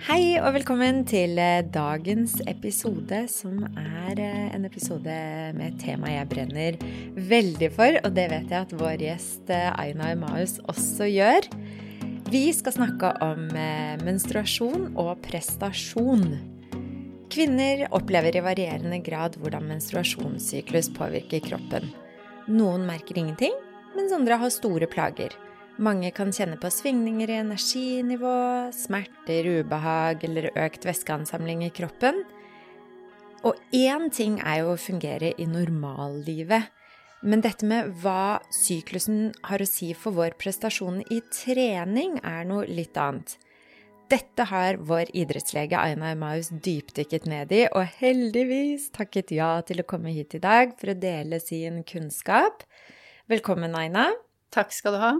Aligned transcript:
Hei 0.00 0.38
og 0.40 0.54
velkommen 0.54 1.02
til 1.04 1.36
eh, 1.36 1.60
dagens 1.60 2.38
episode, 2.48 3.18
som 3.28 3.58
er 3.76 4.16
eh, 4.16 4.46
en 4.56 4.62
episode 4.64 5.12
med 5.52 5.66
et 5.66 5.82
tema 5.82 6.08
jeg 6.08 6.28
brenner 6.30 6.78
veldig 7.28 7.68
for, 7.74 7.98
og 8.00 8.14
det 8.16 8.24
vet 8.32 8.48
jeg 8.48 8.64
at 8.64 8.72
vår 8.80 9.04
gjest 9.04 9.52
eh, 9.52 9.66
Aina 9.76 10.08
Emaus 10.14 10.56
også 10.72 11.04
gjør. 11.04 11.50
Vi 12.32 12.42
skal 12.56 12.78
snakke 12.78 13.12
om 13.26 13.44
menstruasjon 14.06 14.94
og 14.94 15.20
prestasjon. 15.26 16.24
Kvinner 17.28 17.84
opplever 17.92 18.40
i 18.40 18.44
varierende 18.46 19.02
grad 19.04 19.36
hvordan 19.36 19.68
menstruasjonssyklus 19.68 20.94
påvirker 20.96 21.44
kroppen. 21.44 21.92
Noen 22.48 22.88
merker 22.88 23.20
ingenting, 23.20 23.52
mens 23.98 24.16
andre 24.16 24.40
har 24.40 24.56
store 24.56 24.88
plager. 24.88 25.36
Mange 25.78 26.10
kan 26.10 26.32
kjenne 26.34 26.58
på 26.60 26.70
svingninger 26.72 27.30
i 27.30 27.38
energinivå, 27.40 28.34
smerter, 28.74 29.46
ubehag 29.60 30.24
eller 30.26 30.50
økt 30.58 30.84
væskeansamling 30.88 31.62
i 31.64 31.72
kroppen. 31.74 32.24
Og 33.46 33.56
én 33.72 34.10
ting 34.12 34.40
er 34.44 34.60
jo 34.60 34.74
å 34.74 34.80
fungere 34.80 35.32
i 35.40 35.46
normallivet, 35.48 36.68
men 37.22 37.42
dette 37.44 37.68
med 37.68 37.92
hva 38.00 38.40
syklusen 38.52 39.30
har 39.44 39.60
å 39.60 39.68
si 39.68 39.92
for 39.96 40.16
vår 40.16 40.36
prestasjon 40.40 41.02
i 41.12 41.20
trening, 41.32 42.18
er 42.24 42.44
noe 42.48 42.66
litt 42.68 42.96
annet. 43.00 43.36
Dette 44.10 44.48
har 44.50 44.80
vår 44.82 45.12
idrettslege 45.14 45.78
Aina 45.78 46.10
Emaus 46.16 46.48
dypdykket 46.50 47.28
ned 47.30 47.52
i, 47.54 47.66
og 47.70 47.92
heldigvis 48.00 48.88
takket 48.96 49.30
ja 49.36 49.52
til 49.62 49.84
å 49.84 49.86
komme 49.86 50.10
hit 50.16 50.34
i 50.34 50.42
dag 50.42 50.74
for 50.80 50.90
å 50.90 50.98
dele 50.98 51.38
sin 51.44 51.84
kunnskap. 51.86 52.64
Velkommen, 53.30 53.76
Aina. 53.78 54.08
Takk 54.50 54.74
skal 54.74 54.96
du 54.96 55.04
ha. 55.04 55.12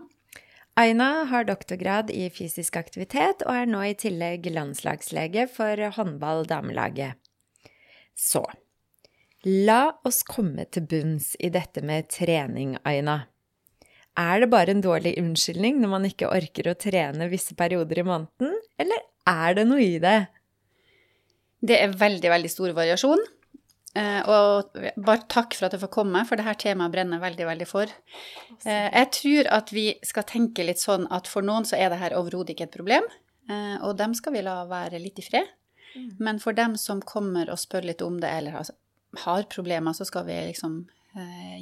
Aina 0.80 1.26
har 1.28 1.44
doktorgrad 1.44 2.08
i 2.14 2.30
fysisk 2.32 2.78
aktivitet 2.80 3.42
og 3.44 3.52
er 3.52 3.66
nå 3.68 3.82
i 3.84 3.96
tillegg 4.00 4.46
landslagslege 4.48 5.44
for 5.52 5.82
håndball-damelaget. 5.96 7.18
Så 8.16 8.40
la 9.44 9.92
oss 10.08 10.22
komme 10.24 10.64
til 10.72 10.86
bunns 10.88 11.34
i 11.36 11.50
dette 11.52 11.84
med 11.84 12.08
trening, 12.08 12.78
Aina. 12.88 13.26
Er 14.16 14.40
det 14.40 14.48
bare 14.54 14.72
en 14.72 14.80
dårlig 14.84 15.18
unnskyldning 15.20 15.82
når 15.82 15.92
man 15.98 16.08
ikke 16.08 16.32
orker 16.32 16.72
å 16.72 16.78
trene 16.80 17.28
visse 17.28 17.56
perioder 17.58 18.00
i 18.00 18.06
måneden, 18.08 18.56
eller 18.80 19.04
er 19.28 19.60
det 19.60 19.66
noe 19.68 19.84
i 19.84 20.00
det? 20.00 20.18
Det 21.60 21.76
er 21.76 21.92
veldig, 21.92 22.32
veldig 22.38 22.54
stor 22.56 22.72
variasjon. 22.78 23.20
Uh, 23.90 24.22
og 24.30 24.76
bare 25.02 25.24
takk 25.26 25.56
for 25.58 25.66
at 25.66 25.74
jeg 25.74 25.82
får 25.82 25.90
komme, 25.90 26.20
for 26.28 26.38
dette 26.38 26.52
temaet 26.62 26.92
brenner 26.94 27.18
veldig, 27.22 27.46
veldig 27.48 27.66
for. 27.66 27.90
Uh, 28.62 28.86
jeg 28.86 29.08
tror 29.16 29.50
at 29.56 29.72
vi 29.74 29.86
skal 30.06 30.26
tenke 30.30 30.66
litt 30.66 30.78
sånn 30.78 31.08
at 31.10 31.26
for 31.30 31.42
noen 31.42 31.66
så 31.66 31.74
er 31.80 31.90
det 31.90 31.98
her 31.98 32.14
overhodet 32.18 32.54
ikke 32.54 32.68
et 32.68 32.76
problem, 32.76 33.08
uh, 33.50 33.82
og 33.82 33.96
dem 33.98 34.14
skal 34.14 34.36
vi 34.36 34.44
la 34.46 34.60
være 34.70 35.02
litt 35.02 35.18
i 35.18 35.26
fred. 35.26 35.50
Mm. 35.96 36.06
Men 36.22 36.38
for 36.38 36.54
dem 36.54 36.78
som 36.78 37.02
kommer 37.02 37.50
og 37.50 37.58
spør 37.58 37.90
litt 37.90 38.06
om 38.06 38.22
det, 38.22 38.30
eller 38.30 38.60
har, 38.60 38.72
har 39.26 39.50
problemer, 39.50 39.96
så 39.96 40.06
skal 40.06 40.28
vi 40.30 40.38
liksom 40.52 40.84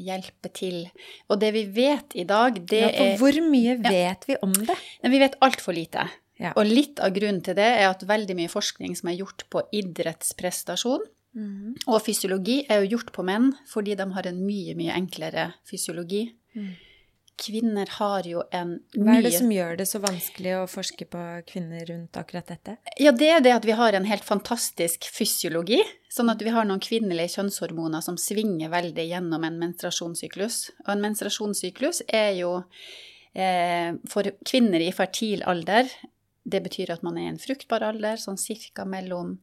hjelpe 0.05 0.51
til. 0.53 0.83
Og 1.33 1.39
det 1.41 1.49
vi 1.55 1.63
vet 1.73 2.13
i 2.21 2.27
dag, 2.29 2.59
det 2.69 2.83
er 2.85 2.91
ja, 2.91 3.05
for 3.17 3.23
Hvor 3.23 3.47
mye 3.49 3.79
vet 3.81 3.95
ja, 3.97 4.27
vi 4.29 4.35
om 4.45 4.53
det? 4.53 4.75
Vi 5.01 5.21
vet 5.23 5.39
altfor 5.41 5.73
lite. 5.73 6.05
Ja. 6.37 6.51
Og 6.53 6.69
litt 6.69 7.01
av 7.01 7.15
grunnen 7.17 7.41
til 7.47 7.57
det 7.57 7.65
er 7.79 7.87
at 7.89 8.05
veldig 8.05 8.37
mye 8.37 8.51
forskning 8.53 8.93
som 9.01 9.09
er 9.09 9.17
gjort 9.23 9.47
på 9.49 9.63
idrettsprestasjon, 9.81 11.09
Mm. 11.37 11.77
Og 11.87 12.01
fysiologi 12.03 12.63
er 12.69 12.83
jo 12.83 12.97
gjort 12.97 13.13
på 13.15 13.25
menn 13.27 13.53
fordi 13.69 13.97
de 13.99 14.07
har 14.15 14.29
en 14.31 14.45
mye, 14.45 14.75
mye 14.79 14.95
enklere 14.97 15.51
fysiologi. 15.69 16.27
Mm. 16.57 16.71
Kvinner 17.39 17.87
har 18.01 18.27
jo 18.27 18.41
en 18.51 18.73
mye 18.97 19.05
Hva 19.05 19.15
er 19.21 19.27
det 19.29 19.35
som 19.37 19.51
gjør 19.53 19.77
det 19.79 19.85
så 19.87 20.01
vanskelig 20.03 20.57
å 20.59 20.65
forske 20.71 21.07
på 21.07 21.21
kvinner 21.47 21.85
rundt 21.87 22.19
akkurat 22.19 22.49
dette? 22.51 22.75
Ja, 22.99 23.13
det 23.15 23.29
er 23.31 23.45
det 23.45 23.53
at 23.55 23.69
vi 23.69 23.77
har 23.79 23.95
en 23.95 24.09
helt 24.09 24.27
fantastisk 24.27 25.07
fysiologi. 25.15 25.79
Sånn 26.11 26.33
at 26.33 26.43
vi 26.43 26.51
har 26.51 26.67
noen 26.67 26.83
kvinnelige 26.83 27.37
kjønnshormoner 27.37 28.03
som 28.03 28.19
svinger 28.19 28.73
veldig 28.73 29.07
gjennom 29.07 29.47
en 29.47 29.61
menstruasjonssyklus. 29.61 30.59
Og 30.89 30.95
en 30.97 31.05
menstruasjonssyklus 31.05 32.03
er 32.09 32.33
jo 32.41 32.57
eh, 33.39 33.95
for 34.11 34.33
kvinner 34.43 34.83
i 34.83 34.91
fertil 34.97 35.47
alder 35.47 35.87
Det 36.49 36.63
betyr 36.65 36.95
at 36.95 37.05
man 37.05 37.21
er 37.21 37.29
i 37.29 37.31
en 37.35 37.39
fruktbar 37.39 37.85
alder, 37.85 38.17
sånn 38.19 38.39
cirka 38.41 38.87
mellom 38.89 39.37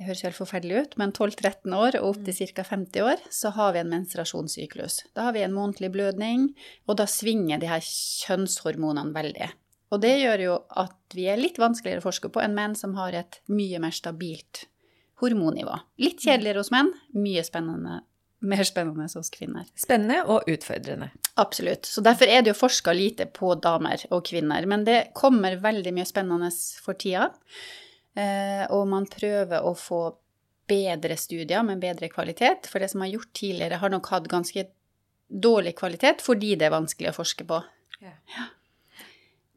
det 0.00 0.06
høres 0.08 0.22
helt 0.24 0.38
forferdelig 0.38 0.76
ut, 0.80 0.94
men 0.96 1.10
12-13 1.12 1.74
år 1.76 1.98
og 1.98 2.14
opp 2.14 2.20
til 2.24 2.48
ca. 2.56 2.62
50 2.64 3.02
år, 3.04 3.20
så 3.28 3.50
har 3.52 3.74
vi 3.74 3.82
en 3.82 3.90
menstruasjonssyklus. 3.92 5.02
Da 5.12 5.26
har 5.26 5.34
vi 5.36 5.42
en 5.44 5.52
månedlig 5.52 5.90
blødning, 5.92 6.46
og 6.88 6.96
da 6.96 7.04
svinger 7.04 7.60
de 7.60 7.68
her 7.68 7.84
kjønnshormonene 7.84 9.12
veldig. 9.12 9.50
Og 9.92 10.00
det 10.00 10.14
gjør 10.22 10.44
jo 10.46 10.54
at 10.80 11.16
vi 11.18 11.26
er 11.28 11.36
litt 11.36 11.60
vanskeligere 11.60 12.00
å 12.00 12.06
forske 12.06 12.30
på 12.32 12.40
enn 12.40 12.56
menn 12.56 12.78
som 12.78 12.94
har 12.96 13.12
et 13.18 13.42
mye 13.52 13.82
mer 13.82 13.92
stabilt 13.92 14.64
hormonnivå. 15.20 15.76
Litt 16.00 16.24
kjedeligere 16.24 16.64
hos 16.64 16.72
menn, 16.72 16.94
mye 17.20 17.44
spennende 17.44 18.00
mer 18.40 18.64
spennende 18.64 19.04
hos 19.04 19.28
kvinner. 19.34 19.66
Spennende 19.76 20.22
og 20.24 20.48
utfordrende. 20.48 21.10
Absolutt. 21.40 21.84
Så 21.84 22.00
derfor 22.00 22.30
er 22.30 22.40
det 22.40 22.54
jo 22.54 22.56
forska 22.56 22.94
lite 22.96 23.26
på 23.28 23.52
damer 23.60 24.00
og 24.08 24.24
kvinner. 24.30 24.64
Men 24.64 24.86
det 24.88 25.10
kommer 25.12 25.58
veldig 25.60 25.92
mye 25.92 26.08
spennende 26.08 26.48
for 26.80 26.96
tida. 26.96 27.28
Eh, 28.18 28.64
og 28.74 28.88
man 28.90 29.06
prøver 29.10 29.66
å 29.66 29.74
få 29.78 30.02
bedre 30.70 31.16
studier 31.18 31.64
med 31.66 31.82
bedre 31.82 32.10
kvalitet. 32.12 32.68
For 32.70 32.82
det 32.82 32.90
som 32.92 33.04
har 33.04 33.12
gjort 33.14 33.32
tidligere, 33.36 33.80
har 33.82 33.92
nok 33.92 34.10
hatt 34.12 34.30
ganske 34.30 34.66
dårlig 35.30 35.76
kvalitet 35.78 36.24
fordi 36.24 36.56
det 36.58 36.66
er 36.66 36.74
vanskelig 36.74 37.12
å 37.12 37.18
forske 37.20 37.46
på. 37.46 37.60
Ja. 38.02 38.16
Ja. 38.34 38.48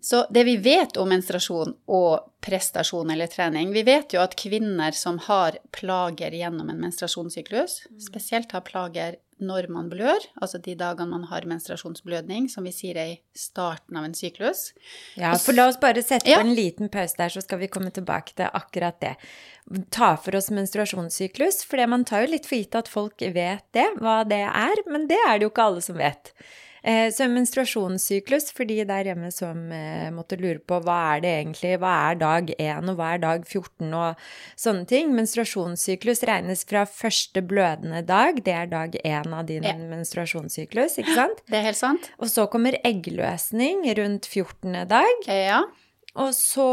Så 0.03 0.25
det 0.35 0.43
vi 0.43 0.57
vet 0.59 0.97
om 0.99 1.07
menstruasjon 1.07 1.77
og 1.95 2.25
prestasjon 2.43 3.13
eller 3.13 3.29
trening 3.31 3.69
Vi 3.71 3.85
vet 3.87 4.11
jo 4.11 4.19
at 4.19 4.33
kvinner 4.35 4.91
som 4.91 5.15
har 5.29 5.55
plager 5.71 6.35
gjennom 6.35 6.67
en 6.73 6.81
menstruasjonssyklus, 6.83 7.77
mm. 7.87 8.01
spesielt 8.03 8.51
har 8.51 8.65
plager 8.67 9.15
når 9.41 9.67
man 9.73 9.89
blør, 9.91 10.25
altså 10.41 10.59
de 10.61 10.75
dagene 10.77 11.09
man 11.11 11.27
har 11.29 11.47
menstruasjonsblødning, 11.49 12.49
som 12.51 12.67
vi 12.67 12.73
sier 12.75 12.99
er 12.99 13.13
i 13.15 13.19
starten 13.37 13.97
av 13.99 14.07
en 14.07 14.15
syklus. 14.17 14.71
Ja, 15.19 15.33
for 15.41 15.55
la 15.57 15.67
oss 15.71 15.79
bare 15.81 16.03
sette 16.05 16.29
ja. 16.29 16.39
på 16.41 16.47
en 16.47 16.55
liten 16.57 16.91
pause 16.93 17.17
der, 17.19 17.33
så 17.33 17.43
skal 17.43 17.61
vi 17.63 17.71
komme 17.71 17.93
tilbake 17.93 18.35
til 18.37 18.49
akkurat 18.49 18.99
det. 19.03 19.15
Ta 19.95 20.13
for 20.19 20.35
oss 20.37 20.51
menstruasjonssyklus, 20.53 21.63
for 21.67 21.81
man 21.89 22.05
tar 22.07 22.25
jo 22.25 22.33
litt 22.35 22.49
for 22.49 22.59
gitt 22.59 22.77
at 22.77 22.91
folk 22.91 23.23
vet 23.23 23.65
det, 23.75 23.87
hva 24.03 24.21
det 24.27 24.43
er, 24.49 24.83
men 24.91 25.09
det 25.11 25.19
er 25.27 25.37
det 25.37 25.47
jo 25.47 25.53
ikke 25.53 25.71
alle 25.71 25.85
som 25.85 25.99
vet. 25.99 26.33
Eh, 26.83 27.07
en 27.23 27.35
menstruasjonssyklus, 27.37 28.49
for 28.51 28.67
de 28.67 28.81
der 28.83 29.07
hjemme 29.07 29.29
som 29.31 29.69
eh, 29.71 30.09
måtte 30.11 30.35
lure 30.41 30.59
på 30.59 30.81
hva 30.83 30.97
er 31.13 31.21
det 31.23 31.31
egentlig, 31.37 31.77
hva 31.79 31.93
er 32.09 32.17
dag 32.19 32.51
1 32.57 32.91
og 32.91 32.97
hva 32.99 33.13
er 33.15 33.21
dag 33.23 33.45
14 33.47 33.93
og 33.95 34.25
sånne 34.59 34.83
ting. 34.89 35.13
Menstruasjonssyklus 35.15 36.25
regnes 36.27 36.65
fra 36.67 36.83
første 36.89 37.39
blødende 37.47 38.03
dag, 38.07 38.41
det 38.43 38.57
er 38.57 38.67
dag 38.73 38.97
1 38.99 39.31
av 39.31 39.47
din 39.47 39.63
ja. 39.63 39.77
menstruasjonssyklus, 39.93 40.99
ikke 40.99 41.15
sant? 41.15 41.39
Det 41.47 41.61
er 41.61 41.69
helt 41.69 41.79
sant. 41.79 42.11
Og 42.19 42.27
så 42.33 42.49
kommer 42.51 42.75
eggløsning 42.83 43.87
rundt 44.01 44.27
14. 44.27 44.83
dag. 44.91 45.31
Ja. 45.31 45.63
Og 46.13 46.29
så 46.37 46.65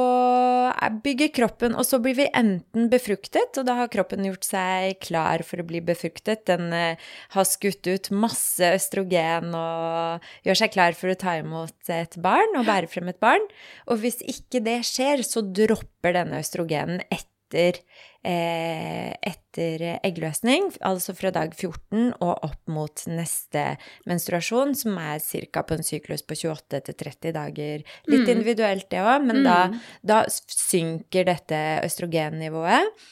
bygger 1.00 1.30
kroppen 1.32 1.72
Og 1.78 1.86
så 1.88 1.96
blir 2.02 2.16
vi 2.18 2.26
enten 2.36 2.90
befruktet, 2.92 3.56
og 3.56 3.64
da 3.64 3.78
har 3.78 3.90
kroppen 3.92 4.26
gjort 4.26 4.44
seg 4.44 4.98
klar 5.00 5.44
for 5.46 5.62
å 5.62 5.66
bli 5.68 5.80
befruktet. 5.84 6.44
Den 6.50 6.68
eh, 6.76 7.00
har 7.32 7.48
skutt 7.48 7.88
ut 7.88 8.10
masse 8.12 8.72
østrogen 8.76 9.54
og 9.56 10.28
gjør 10.44 10.60
seg 10.60 10.74
klar 10.76 10.96
for 10.98 11.12
å 11.12 11.18
ta 11.18 11.38
imot 11.40 11.92
et 11.92 12.18
barn 12.20 12.60
og 12.60 12.68
bære 12.68 12.90
frem 12.92 13.08
et 13.12 13.20
barn. 13.22 13.48
Og 13.88 14.02
hvis 14.04 14.20
ikke 14.28 14.60
det 14.66 14.82
skjer, 14.88 15.24
så 15.24 15.42
dropper 15.44 16.18
denne 16.18 16.42
østrogenen 16.44 17.00
etter 17.08 17.80
etter, 18.22 19.10
eh, 19.22 19.36
etter 19.50 19.82
eggløsning, 20.04 20.70
altså 20.80 21.14
fra 21.16 21.30
dag 21.34 21.54
14 21.54 22.12
og 22.20 22.44
opp 22.46 22.68
mot 22.70 23.04
neste 23.08 23.76
menstruasjon, 24.06 24.74
som 24.74 24.98
er 24.98 25.18
ca. 25.18 25.62
på 25.62 25.74
en 25.74 25.82
syklus 25.82 26.22
på 26.22 26.34
28-30 26.34 27.32
dager. 27.32 27.82
Litt 28.06 28.26
mm. 28.26 28.30
individuelt, 28.30 28.90
det 28.90 29.00
òg, 29.00 29.24
men 29.24 29.40
mm. 29.40 29.44
da, 29.44 29.56
da, 30.02 30.24
synker 30.30 31.24
dette 31.24 31.80
østrogennivået. 31.84 33.08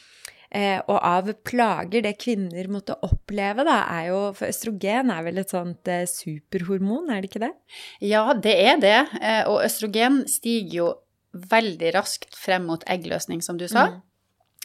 Eh, 0.49 0.79
og 0.89 0.97
av 1.05 1.27
plager 1.45 2.01
det 2.01 2.15
kvinner 2.17 2.71
måtte 2.73 2.95
oppleve, 3.05 3.61
da, 3.67 3.83
er 3.99 4.07
jo 4.07 4.21
For 4.33 4.49
østrogen 4.49 5.11
er 5.13 5.21
vel 5.27 5.37
et 5.37 5.51
sånt 5.53 5.91
eh, 5.91 6.07
superhormon, 6.09 7.11
er 7.13 7.21
det 7.21 7.29
ikke 7.29 7.43
det? 7.43 7.51
Ja, 8.01 8.23
det 8.33 8.55
er 8.57 8.81
det. 8.81 8.97
Eh, 9.21 9.43
og 9.45 9.61
østrogen 9.67 10.23
stiger 10.25 10.73
jo 10.73 10.89
veldig 11.51 11.93
raskt 11.93 12.33
frem 12.33 12.65
mot 12.65 12.81
eggløsning, 12.89 13.43
som 13.45 13.59
du 13.59 13.67
sa. 13.69 13.91
Mm. 13.91 13.99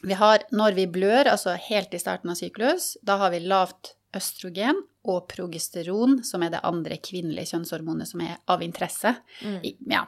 Vi 0.04 0.16
har, 0.20 0.44
når 0.52 0.76
vi 0.76 0.86
blør, 0.90 1.30
altså 1.32 1.56
helt 1.68 1.94
i 1.94 2.00
starten 2.02 2.32
av 2.32 2.38
syklus, 2.40 2.94
da 3.02 3.18
har 3.22 3.32
vi 3.34 3.44
lavt 3.44 3.94
østrogen 4.14 4.82
og 5.04 5.26
progesteron, 5.28 6.20
som 6.24 6.44
er 6.44 6.54
det 6.54 6.62
andre 6.64 6.96
kvinnelige 7.02 7.50
kjønnshormonet 7.52 8.08
som 8.08 8.22
er 8.24 8.38
av 8.50 8.62
interesse. 8.64 9.14
Mm. 9.44 9.58
Ja. 9.90 10.04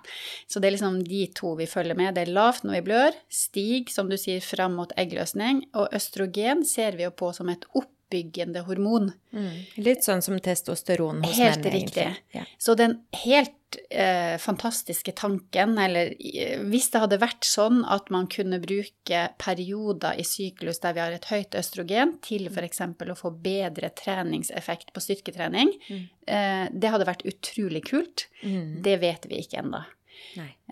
Så 0.49 0.63
det 0.63 0.71
er 0.71 0.77
liksom 0.77 1.03
de 1.05 1.25
to 1.37 1.53
vi 1.59 1.67
følger 1.69 1.99
med. 1.99 2.15
Det 2.17 2.25
er 2.25 2.33
lavt 2.37 2.65
når 2.65 2.79
vi 2.79 2.85
blør, 2.87 3.19
stig, 3.29 3.91
som 3.93 4.09
du 4.09 4.17
sier, 4.21 4.45
fram 4.45 4.79
mot 4.79 4.95
eggløsning, 5.01 5.67
og 5.77 5.93
østrogen 5.97 6.65
ser 6.69 6.97
vi 6.97 7.05
jo 7.05 7.13
på 7.13 7.33
som 7.37 7.53
et 7.53 7.67
opp 7.75 7.93
oppbyggende 8.07 8.61
hormon. 8.67 9.11
Mm. 9.35 9.67
Litt 9.83 10.05
sånn 10.07 10.23
som 10.23 10.39
testosteron 10.39 11.23
hos 11.25 11.39
Helt 11.39 11.65
menn, 11.65 11.73
riktig. 11.73 12.03
egentlig. 12.03 12.23
Ja. 12.33 12.45
Så 12.59 12.75
den 12.79 13.01
helt 13.25 13.79
eh, 13.91 14.37
fantastiske 14.39 15.13
tanken, 15.19 15.77
eller 15.79 16.13
eh, 16.19 16.61
hvis 16.71 16.91
det 16.93 17.01
hadde 17.03 17.19
vært 17.19 17.45
sånn 17.45 17.83
at 17.91 18.11
man 18.15 18.29
kunne 18.31 18.61
bruke 18.63 19.25
perioder 19.43 20.19
i 20.19 20.25
syklus 20.25 20.79
der 20.81 20.95
vi 20.97 21.01
har 21.03 21.13
et 21.17 21.25
høyt 21.31 21.55
østrogen, 21.59 22.17
til 22.23 22.47
f.eks. 22.47 22.81
å 22.81 23.19
få 23.19 23.33
bedre 23.43 23.91
treningseffekt 23.91 24.93
på 24.95 25.01
styrketrening, 25.03 25.75
Mm. 25.91 26.09
eh, 26.27 26.69
det 26.73 26.91
hadde 26.91 27.07
vært 27.07 27.27
utrolig 27.27 27.85
kult. 27.91 28.29
Mm. 28.43 28.83
Det 28.83 29.01
vet 29.01 29.27
vi 29.29 29.43
ikke 29.43 29.63
ennå. 29.65 29.85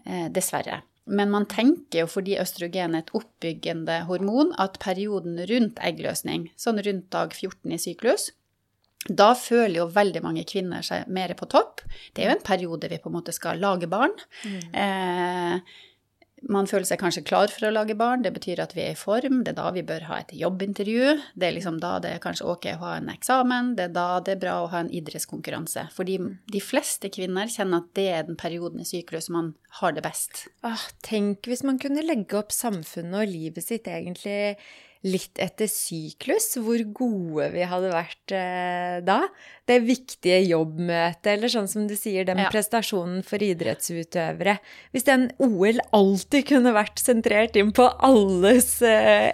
Eh, 0.07 0.29
dessverre. 0.31 0.83
Men 1.05 1.33
man 1.35 1.45
tenker 1.51 2.05
jo 2.05 2.07
fordi 2.09 2.39
østrogen 2.41 2.95
er 2.97 3.05
et 3.05 3.13
oppbyggende 3.17 4.01
hormon, 4.09 4.55
at 4.61 4.79
perioden 4.83 5.37
rundt 5.51 5.83
eggløsning, 5.85 6.49
sånn 6.57 6.81
rundt 6.85 7.11
dag 7.13 7.35
14 7.37 7.77
i 7.77 7.81
syklus, 7.83 8.31
da 9.05 9.35
føler 9.37 9.83
jo 9.83 9.91
veldig 9.93 10.23
mange 10.25 10.47
kvinner 10.49 10.85
seg 10.85 11.11
mer 11.13 11.35
på 11.37 11.49
topp. 11.53 11.83
Det 12.17 12.25
er 12.25 12.31
jo 12.31 12.37
en 12.39 12.47
periode 12.47 12.89
vi 12.89 13.01
på 13.03 13.11
en 13.11 13.19
måte 13.19 13.35
skal 13.37 13.61
lage 13.61 13.89
barn. 13.91 14.15
Eh, 14.73 15.61
man 16.51 16.69
føler 16.69 16.87
seg 16.89 17.01
kanskje 17.01 17.25
klar 17.27 17.53
for 17.53 17.67
å 17.69 17.73
lage 17.73 17.97
barn, 17.99 18.23
det 18.25 18.33
betyr 18.35 18.63
at 18.65 18.75
vi 18.77 18.85
er 18.85 18.95
i 18.95 18.99
form, 18.99 19.43
det 19.45 19.55
er 19.55 19.59
da 19.59 19.71
vi 19.75 19.85
bør 19.87 20.07
ha 20.11 20.21
et 20.23 20.33
jobbintervju, 20.37 21.11
det 21.41 21.49
er 21.49 21.57
liksom 21.57 21.81
da 21.83 21.97
det 22.05 22.15
er 22.15 22.23
kanskje 22.25 22.49
ok 22.53 22.71
å 22.75 22.81
ha 22.85 22.95
en 22.99 23.11
eksamen, 23.13 23.75
det 23.79 23.89
er 23.89 23.95
da 23.97 24.07
det 24.25 24.37
er 24.37 24.43
bra 24.45 24.57
å 24.63 24.71
ha 24.73 24.85
en 24.85 24.93
idrettskonkurranse. 24.95 25.89
Fordi 25.97 26.19
de 26.53 26.63
fleste 26.63 27.11
kvinner 27.15 27.51
kjenner 27.53 27.83
at 27.83 27.93
det 27.99 28.09
er 28.13 28.27
den 28.29 28.41
perioden 28.41 28.85
i 28.85 28.89
syklus 28.89 29.31
man 29.33 29.55
har 29.81 29.95
det 29.97 30.05
best. 30.07 30.47
Åh, 30.67 30.89
tenk 31.07 31.49
hvis 31.51 31.65
man 31.67 31.81
kunne 31.83 32.05
legge 32.05 32.39
opp 32.39 32.55
samfunnet 32.55 33.25
og 33.25 33.33
livet 33.33 33.65
sitt 33.65 33.89
egentlig 33.91 34.57
litt 35.05 35.37
etter 35.39 35.69
syklus, 35.69 36.55
hvor 36.65 36.81
gode 36.97 37.51
vi 37.53 37.61
hadde 37.69 37.91
vært 37.93 38.33
eh, 38.33 39.01
da. 39.05 39.19
Det 39.69 39.77
viktige 39.85 40.39
jobbmøtet, 40.49 41.27
eller 41.35 41.53
sånn 41.53 41.69
som 41.69 41.87
du 41.89 41.95
sier, 41.97 42.25
den 42.25 42.39
Ja. 42.41 42.49
prestasjonen 42.53 43.23
for 43.25 43.37
idrettsutøvere. 43.45 44.59
Hvis 44.93 45.05
den 45.05 45.31
OL 45.39 45.79
alltid 45.93 46.47
kunne 46.49 46.73
vært 46.73 46.99
sentrert 47.05 47.57
inn 47.61 47.73
på 47.77 47.87
alles 48.01 48.81
eh, 48.83 49.31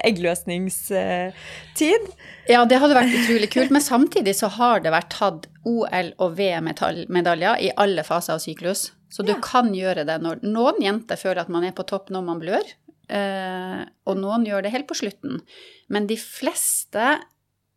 eggløsningstid. 1.00 2.06
Ja, 2.50 2.64
det 2.66 2.78
hadde 2.82 2.96
vært 2.98 3.14
utrolig 3.14 3.50
kult, 3.52 3.70
men 3.74 3.82
samtidig 3.84 4.34
så 4.38 4.48
har 4.58 4.80
det 4.84 4.92
vært 4.94 5.10
tatt 5.14 5.46
OL- 5.66 6.14
og 6.18 6.34
VM-medaljer 6.38 7.60
i 7.62 7.70
alle 7.78 8.02
faser 8.06 8.34
av 8.36 8.40
syklus. 8.42 8.90
Så 9.10 9.24
du 9.26 9.32
Ja. 9.32 9.40
kan 9.42 9.72
gjøre 9.74 10.04
det 10.06 10.20
når 10.22 10.38
noen 10.42 10.78
jenter 10.80 11.16
føler 11.18 11.40
at 11.40 11.48
man 11.48 11.64
er 11.64 11.72
på 11.72 11.82
topp 11.86 12.10
når 12.10 12.22
man 12.24 12.38
blør, 12.40 12.62
og 13.10 14.16
noen 14.20 14.46
gjør 14.46 14.62
det 14.62 14.72
helt 14.74 14.88
på 14.90 14.96
slutten. 15.00 15.40
Men 15.88 16.06
de 16.06 16.16
fleste 16.20 17.18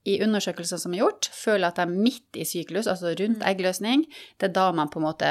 i 0.06 0.18
undersøkelser 0.22 0.78
som 0.82 0.94
er 0.94 1.00
gjort, 1.00 1.30
føler 1.32 1.70
at 1.70 1.78
de 1.80 1.86
er 1.86 1.94
midt 1.96 2.36
i 2.36 2.44
syklus, 2.46 2.90
altså 2.92 3.14
rundt 3.16 3.44
eggløsning. 3.48 4.04
Det 4.38 4.50
er 4.50 4.54
da 4.58 4.66
man 4.76 4.90
på 4.92 5.00
en 5.00 5.06
måte 5.08 5.30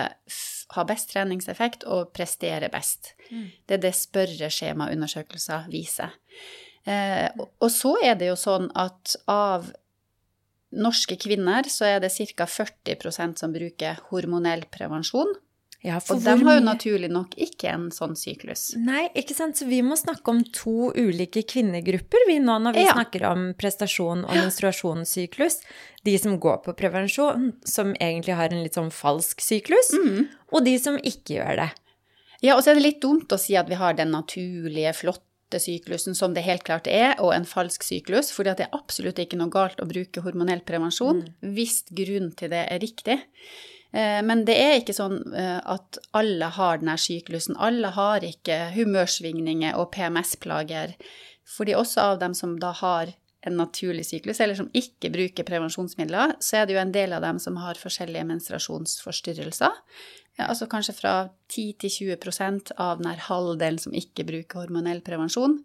har 0.73 0.87
best 0.89 1.11
treningseffekt 1.13 1.85
og 1.85 2.13
presterer 2.17 2.73
best. 2.73 3.13
Det 3.69 3.77
er 3.77 3.83
det 3.83 3.93
spørreskjemaundersøkelser 3.95 5.69
viser. 5.71 6.15
Eh, 6.87 7.29
og- 7.39 7.51
og 7.61 7.71
så 7.71 7.95
er 8.03 8.15
det 8.15 8.29
jo 8.29 8.35
sånn 8.35 8.71
at 8.75 9.15
av 9.29 9.73
norske 10.73 11.17
kvinner 11.21 11.69
så 11.69 11.85
er 11.85 12.01
det 12.01 12.11
ca. 12.11 12.47
40% 12.47 13.39
som 13.39 13.53
bruker 13.53 14.01
hormonell 14.11 14.65
prevensjon. 14.73 15.35
Ja, 15.85 15.97
Og 16.15 16.21
de 16.23 16.31
har 16.47 16.61
jo 16.61 16.63
naturlig 16.63 17.09
nok 17.11 17.33
ikke 17.43 17.73
en 17.73 17.89
sånn 17.91 18.13
syklus. 18.15 18.77
Nei, 18.79 19.09
ikke 19.19 19.35
sant? 19.35 19.57
Så 19.59 19.67
vi 19.67 19.81
må 19.83 19.97
snakke 19.99 20.31
om 20.31 20.45
to 20.55 20.93
ulike 20.95 21.43
kvinnegrupper 21.43 22.23
vi 22.29 22.37
nå 22.39 22.55
når 22.63 22.75
vi 22.77 22.85
Ja. 22.85 22.93
snakker 22.95 23.25
om 23.33 23.49
prestasjon 23.59 24.23
og 24.25 24.31
menstruasjonssyklus. 24.31 25.59
De 26.05 26.17
som 26.19 26.39
går 26.39 26.63
på 26.63 26.77
prevensjon, 26.79 27.53
som 27.65 27.95
egentlig 27.95 28.35
har 28.37 28.53
en 28.53 28.63
litt 28.63 28.75
sånn 28.79 28.93
falsk 28.95 29.41
syklus, 29.43 29.91
Mm. 29.93 30.29
og 30.53 30.65
de 30.65 30.79
som 30.79 30.97
ikke 30.99 31.39
gjør 31.43 31.57
det. 31.57 31.71
Ja, 32.43 32.57
og 32.57 32.63
så 32.63 32.71
er 32.71 32.75
det 32.75 32.83
litt 32.85 33.01
dumt 33.01 33.29
å 33.29 33.39
si 33.39 33.57
at 33.57 33.69
vi 33.69 33.75
har 33.75 33.95
den 33.95 34.11
naturlige, 34.13 34.95
flotte 34.95 35.59
syklusen 35.59 36.15
som 36.17 36.33
det 36.33 36.45
helt 36.45 36.65
klart 36.65 36.87
er, 36.87 37.15
og 37.21 37.35
en 37.35 37.45
falsk 37.45 37.83
syklus, 37.83 38.31
fordi 38.33 38.57
det 38.57 38.67
er 38.67 38.79
absolutt 38.79 39.17
ikke 39.19 39.37
noe 39.37 39.51
galt 39.51 39.77
å 39.79 39.87
bruke 39.87 40.23
hormonell 40.23 40.61
prevensjon 40.61 41.27
hvis 41.43 41.83
grunnen 41.93 42.35
til 42.37 42.49
det 42.51 42.69
er 42.71 42.79
riktig. 42.79 43.21
Eh, 43.93 44.21
Men 44.25 44.45
det 44.49 44.57
er 44.59 44.79
ikke 44.81 44.97
sånn 44.97 45.19
eh, 45.37 45.59
at 45.61 45.99
alle 46.17 46.49
har 46.57 46.81
denne 46.81 46.97
syklusen. 47.01 47.59
Alle 47.59 47.93
har 47.97 48.25
ikke 48.25 48.73
humørsvingninger 48.77 49.77
og 49.77 49.91
PMS-plager. 49.95 50.97
Fordi 51.57 51.77
også 51.77 52.01
av 52.13 52.23
dem 52.23 52.35
som 52.35 52.57
da 52.61 52.73
har 52.73 53.13
en 53.43 53.57
naturlig 53.59 54.07
syklus, 54.07 54.39
eller 54.41 54.55
som 54.55 54.71
ikke 54.77 55.11
bruker 55.11 55.47
prevensjonsmidler, 55.47 56.37
så 56.39 56.61
er 56.61 56.67
det 56.67 56.77
jo 56.77 56.83
en 56.85 56.93
del 56.95 57.13
av 57.17 57.25
dem 57.25 57.41
som 57.43 57.57
har 57.59 57.81
forskjellige 57.81 58.29
menstruasjonsforstyrrelser. 58.29 59.81
Ja, 60.39 60.47
altså 60.47 60.69
kanskje 60.71 60.95
fra 60.97 61.15
10 61.53 61.75
til 61.83 61.93
20% 62.17 62.71
av 62.81 63.03
den 63.03 63.19
halvdelen 63.27 63.81
som 63.83 63.93
ikke 63.93 64.25
bruker 64.25 64.63
hormonell 64.63 65.03
prevensjon. 65.05 65.59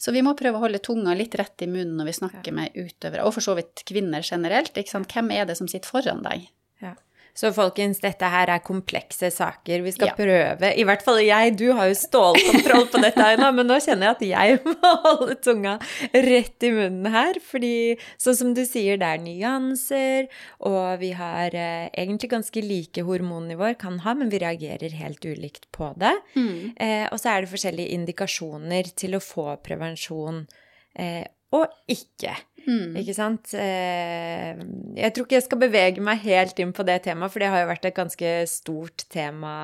Så 0.00 0.14
vi 0.16 0.24
må 0.26 0.32
prøve 0.38 0.58
å 0.58 0.64
holde 0.64 0.80
tunga 0.82 1.14
litt 1.14 1.36
rett 1.38 1.62
i 1.62 1.68
munnen 1.70 2.00
når 2.00 2.08
vi 2.08 2.16
snakker 2.16 2.56
med 2.56 2.74
utøvere, 2.74 3.26
og 3.28 3.36
for 3.36 3.44
så 3.44 3.54
vidt 3.60 3.84
kvinner 3.86 4.24
generelt. 4.26 4.72
Ikke 4.74 4.96
sant? 4.96 5.12
Hvem 5.12 5.30
er 5.36 5.46
det 5.46 5.58
som 5.60 5.70
sitter 5.70 5.92
foran 5.92 6.24
deg? 6.24 6.48
Ja. 6.82 6.96
Så 7.38 7.52
folkens, 7.54 8.00
dette 8.02 8.26
her 8.26 8.50
er 8.50 8.62
komplekse 8.66 9.28
saker. 9.30 9.82
Vi 9.84 9.92
skal 9.94 10.08
Ja. 10.10 10.14
prøve 10.18 10.72
I 10.74 10.82
hvert 10.88 11.04
fall 11.06 11.20
jeg, 11.22 11.52
du 11.60 11.68
har 11.72 11.86
jo 11.86 11.94
stålkontroll 11.94 12.88
på 12.90 12.98
dette, 13.04 13.22
Aina, 13.22 13.52
men 13.54 13.68
nå 13.70 13.76
kjenner 13.84 14.08
jeg 14.08 14.16
at 14.16 14.24
jeg 14.26 14.58
må 14.72 14.90
holde 15.04 15.36
tunga 15.46 15.76
rett 16.12 16.66
i 16.66 16.72
munnen 16.74 17.06
her. 17.14 17.38
Fordi 17.38 17.94
sånn 18.18 18.38
som 18.40 18.50
du 18.58 18.64
sier, 18.66 18.98
det 18.98 19.06
er 19.06 19.22
nyanser, 19.22 20.26
og 20.66 20.98
vi 20.98 21.12
har 21.14 21.54
eh, 21.54 21.86
egentlig 21.94 22.32
ganske 22.34 22.64
like 22.64 23.06
hormonnivåer, 23.06 23.78
kan 23.78 24.00
ha, 24.02 24.16
men 24.18 24.34
vi 24.34 24.42
reagerer 24.42 24.98
helt 24.98 25.22
ulikt 25.22 25.70
på 25.70 25.92
det. 26.00 26.16
Eh, 26.34 27.06
og 27.12 27.22
så 27.22 27.36
er 27.36 27.46
det 27.46 27.52
forskjellige 27.54 27.94
indikasjoner 28.00 28.90
til 28.98 29.14
å 29.14 29.22
få 29.22 29.52
prevensjon 29.62 30.42
eh, 30.98 31.22
og 31.54 31.70
ikke. 31.88 32.34
Ikke 33.00 33.14
sant? 33.16 33.52
Eh, 33.56 34.58
jeg 34.98 35.14
tror 35.14 35.26
ikke 35.26 35.38
jeg 35.38 35.46
skal 35.46 35.62
bevege 35.62 36.04
meg 36.04 36.24
helt 36.26 36.58
inn 36.62 36.74
på 36.76 36.86
det 36.88 37.00
temaet, 37.06 37.32
for 37.32 37.42
det 37.42 37.52
har 37.52 37.64
jo 37.64 37.70
vært 37.70 37.88
et 37.88 37.96
ganske 37.96 38.32
stort 38.50 39.06
tema 39.12 39.54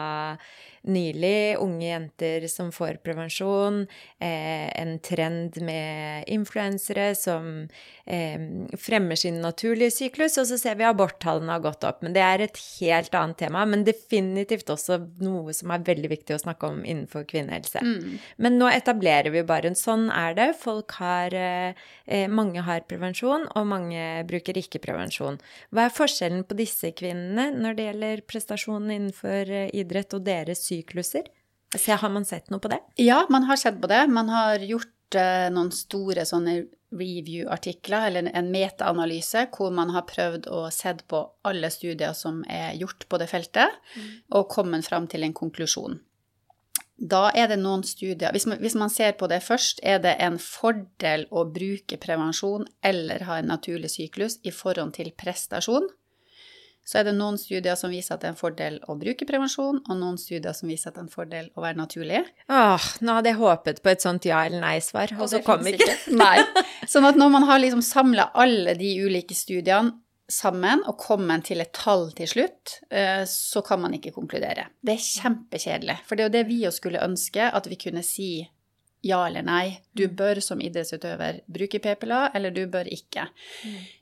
nylig. 0.91 1.57
Unge 1.61 1.87
jenter 1.87 2.47
som 2.49 2.71
får 2.73 3.01
prevensjon. 3.05 3.85
Eh, 4.19 4.69
en 4.81 4.99
trend 5.05 5.61
med 5.63 6.25
influensere 6.33 7.15
som 7.19 7.69
eh, 8.07 8.41
fremmer 8.79 9.17
sin 9.17 9.41
naturlige 9.43 9.95
syklus, 9.95 10.39
og 10.41 10.49
så 10.51 10.59
ser 10.61 10.79
vi 10.81 10.87
aborttallene 10.89 11.53
har 11.55 11.65
gått 11.65 11.87
opp. 11.89 12.03
Men 12.05 12.17
det 12.17 12.25
er 12.25 12.45
et 12.47 12.61
helt 12.81 13.15
annet 13.19 13.41
tema, 13.45 13.65
men 13.69 13.87
definitivt 13.87 14.71
også 14.73 15.01
noe 15.25 15.55
som 15.57 15.73
er 15.75 15.85
veldig 15.87 16.11
viktig 16.13 16.37
å 16.37 16.43
snakke 16.43 16.71
om 16.71 16.83
innenfor 16.85 17.27
kvinnehelse. 17.31 17.83
Men 18.37 18.59
nå 18.61 18.69
etablerer 18.73 19.33
vi 19.35 19.45
bare 19.47 19.71
en 19.73 19.79
sånn 19.79 20.09
er 20.13 20.37
det. 20.39 20.51
Folk 20.61 20.97
har 21.01 21.35
eh, 21.35 21.87
eh, 22.07 22.29
Mange 22.35 22.65
har 22.67 22.85
prevensjon, 22.89 23.47
og 23.55 23.69
mange 23.69 24.25
bruker 24.29 24.59
ikke 24.59 24.83
prevensjon. 24.83 25.39
Hva 25.75 25.87
er 25.87 25.95
forskjellen 25.95 26.45
på 26.49 26.57
disse 26.59 26.91
kvinnene 26.97 27.51
når 27.55 27.77
det 27.77 27.89
gjelder 27.89 28.25
prestasjon 28.29 28.91
innenfor 28.91 29.51
eh, 29.51 29.71
idrett 29.77 30.17
og 30.17 30.25
deres 30.27 30.65
sykluser? 30.75 31.31
Så 31.75 31.97
har 31.99 32.11
man 32.11 32.27
sett 32.27 32.51
noe 32.51 32.63
på 32.63 32.71
det? 32.71 32.81
Ja, 33.03 33.25
man 33.31 33.47
har 33.49 33.59
sett 33.59 33.81
på 33.83 33.91
det. 33.91 34.05
Man 34.07 34.29
har 34.31 34.63
gjort 34.63 35.19
eh, 35.19 35.49
noen 35.51 35.73
store 35.75 36.27
sånne 36.29 36.61
review-artikler, 36.95 38.07
eller 38.07 38.31
en 38.31 38.51
metaanalyse, 38.55 39.49
hvor 39.57 39.73
man 39.75 39.91
har 39.95 40.07
prøvd 40.07 40.49
å 40.55 40.65
sett 40.71 41.03
på 41.11 41.25
alle 41.43 41.71
studier 41.75 42.15
som 42.15 42.45
er 42.47 42.77
gjort 42.79 43.09
på 43.11 43.19
det 43.19 43.27
feltet, 43.33 43.81
og 44.31 44.51
kommet 44.53 44.87
fram 44.87 45.09
til 45.11 45.27
en 45.27 45.35
konklusjon. 45.35 45.99
Da 46.95 47.33
er 47.35 47.49
det 47.51 47.59
noen 47.59 47.83
studier 47.83 48.31
hvis 48.31 48.47
man, 48.47 48.61
hvis 48.63 48.77
man 48.79 48.93
ser 48.93 49.17
på 49.19 49.27
det 49.27 49.41
først, 49.43 49.81
er 49.83 49.99
det 49.99 50.15
en 50.23 50.39
fordel 50.39 51.27
å 51.35 51.43
bruke 51.51 51.99
prevensjon 51.99 52.69
eller 52.87 53.27
ha 53.27 53.41
en 53.41 53.51
naturlig 53.51 53.91
syklus 53.97 54.39
i 54.47 54.53
forhold 54.55 54.95
til 54.95 55.11
prestasjon. 55.19 55.89
Så 56.85 57.01
er 57.01 57.07
det 57.09 57.15
noen 57.17 57.39
studier 57.41 57.79
som 57.81 57.93
viser 57.93 58.15
at 58.15 58.21
det 58.21 58.29
er 58.29 58.35
en 58.35 58.39
fordel 58.39 58.79
å 58.93 58.97
bruke 59.01 59.25
prevensjon, 59.29 59.81
og 59.81 59.97
noen 59.97 60.19
studier 60.21 60.53
som 60.57 60.69
viser 60.69 60.91
at 60.91 60.99
det 60.99 61.01
er 61.01 61.07
en 61.07 61.15
fordel 61.15 61.51
å 61.57 61.65
være 61.65 61.81
naturlig. 61.81 62.21
Åh, 62.53 62.89
nå 63.01 63.19
hadde 63.19 63.33
jeg 63.33 63.41
håpet 63.41 63.81
på 63.83 63.93
et 63.95 64.05
sånt 64.05 64.29
ja- 64.29 64.45
eller 64.45 64.61
nei-svar, 64.61 65.17
og 65.17 65.31
så 65.33 65.41
kom 65.45 65.65
finnes 65.65 65.81
ikke. 65.81 66.17
Nei. 66.21 66.39
Sånn 66.91 67.09
at 67.09 67.17
når 67.17 67.33
man 67.33 67.49
har 67.49 67.63
liksom 67.63 67.81
samla 67.85 68.31
alle 68.37 68.77
de 68.77 68.95
ulike 69.01 69.37
studiene 69.37 69.97
sammen 70.31 70.81
og 70.89 70.97
kommet 71.01 71.45
til 71.49 71.61
et 71.61 71.73
tall 71.77 72.07
til 72.17 72.29
slutt, 72.29 72.79
eh, 72.91 73.25
så 73.29 73.61
kan 73.65 73.81
man 73.83 73.93
ikke 73.97 74.13
konkludere. 74.15 74.69
Det 74.85 74.95
er 74.95 75.05
kjempekjedelig. 75.05 75.99
For 76.05 76.17
det 76.17 76.25
er 76.25 76.29
jo 76.31 76.37
det 76.39 76.45
vi 76.49 76.63
jo 76.65 76.73
skulle 76.73 77.03
ønske, 77.05 77.49
at 77.53 77.69
vi 77.69 77.77
kunne 77.81 78.05
si 78.05 78.31
ja 79.05 79.21
eller 79.29 79.45
nei. 79.47 79.79
Du 79.97 80.07
bør 80.09 80.41
som 80.45 80.63
idrettsutøver 80.65 81.43
bruke 81.53 81.81
PPLA, 81.85 82.31
eller 82.35 82.55
du 82.55 82.63
bør 82.71 82.89
ikke. 82.91 83.29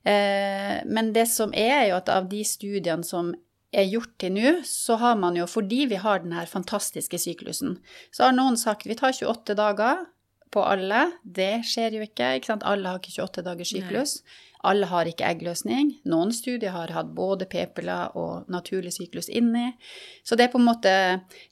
Eh, 0.06 0.78
Men 0.87 1.12
det 1.16 1.26
som 1.30 1.52
er, 1.54 1.73
er 1.82 1.88
jo 1.90 1.99
at 1.99 2.12
av 2.12 2.28
de 2.30 2.42
studiene 2.47 3.04
som 3.06 3.32
er 3.73 3.88
gjort 3.88 4.12
til 4.21 4.35
nå, 4.37 4.54
så 4.68 4.99
har 5.00 5.16
man 5.16 5.37
jo, 5.38 5.47
fordi 5.49 5.87
vi 5.88 6.00
har 6.00 6.21
den 6.23 6.35
her 6.37 6.47
fantastiske 6.47 7.18
syklusen, 7.18 7.78
så 8.12 8.28
har 8.28 8.35
noen 8.37 8.59
sagt 8.61 8.87
vi 8.87 8.97
tar 8.99 9.14
28 9.16 9.56
dager 9.56 10.04
på 10.52 10.61
alle. 10.68 11.06
Det 11.25 11.62
skjer 11.64 11.97
jo 11.97 12.04
ikke. 12.04 12.35
ikke 12.37 12.50
sant? 12.50 12.66
Alle 12.68 12.92
har 12.92 13.00
ikke 13.00 13.14
28 13.16 13.44
dagers 13.47 13.73
syklus. 13.73 14.18
Alle 14.62 14.87
har 14.87 15.09
ikke 15.11 15.26
eggløsning. 15.26 15.88
Noen 16.07 16.31
studier 16.35 16.71
har 16.75 16.92
hatt 16.95 17.11
både 17.16 17.49
p-piller 17.50 18.14
og 18.19 18.50
naturlig 18.52 18.92
syklus 18.95 19.26
inni. 19.26 19.73
Så 20.23 20.38
det 20.38 20.47
er 20.47 20.52
på 20.52 20.61
en 20.61 20.69
måte 20.69 20.92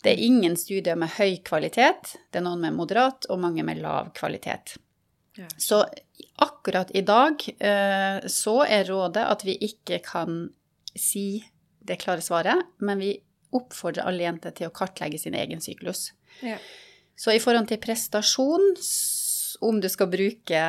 Det 0.03 0.13
er 0.13 0.23
ingen 0.23 0.55
studier 0.57 0.99
med 0.99 1.11
høy 1.17 1.41
kvalitet. 1.45 2.15
Det 2.31 2.39
er 2.39 2.47
noen 2.47 2.63
med 2.63 2.77
moderat, 2.79 3.27
og 3.29 3.43
mange 3.43 3.67
med 3.67 3.83
lav 3.83 4.13
kvalitet. 4.15 4.77
Ja. 5.39 5.49
Så 5.59 5.85
akkurat 6.37 6.91
i 6.95 7.03
dag 7.07 7.43
eh, 7.59 8.21
så 8.27 8.57
er 8.67 8.87
rådet 8.89 9.27
at 9.27 9.45
vi 9.47 9.57
ikke 9.59 10.01
kan 10.05 10.49
si 10.95 11.43
det 11.87 12.01
klare 12.03 12.23
svaret, 12.23 12.67
men 12.79 13.01
vi 13.03 13.15
oppfordrer 13.57 14.07
alle 14.07 14.27
jenter 14.27 14.55
til 14.55 14.69
å 14.69 14.75
kartlegge 14.75 15.19
sin 15.19 15.35
egen 15.35 15.63
syklus. 15.65 16.13
Ja. 16.47 16.59
Så 17.19 17.35
i 17.35 17.43
forhold 17.43 17.69
til 17.69 17.81
prestasjon, 17.83 18.75
om 19.67 19.81
du 19.83 19.89
skal 19.93 20.11
bruke 20.13 20.61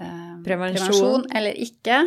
eh, 0.00 0.34
prevensjon. 0.46 0.88
prevensjon. 0.88 1.28
eller 1.34 1.62
ikke, 1.68 2.02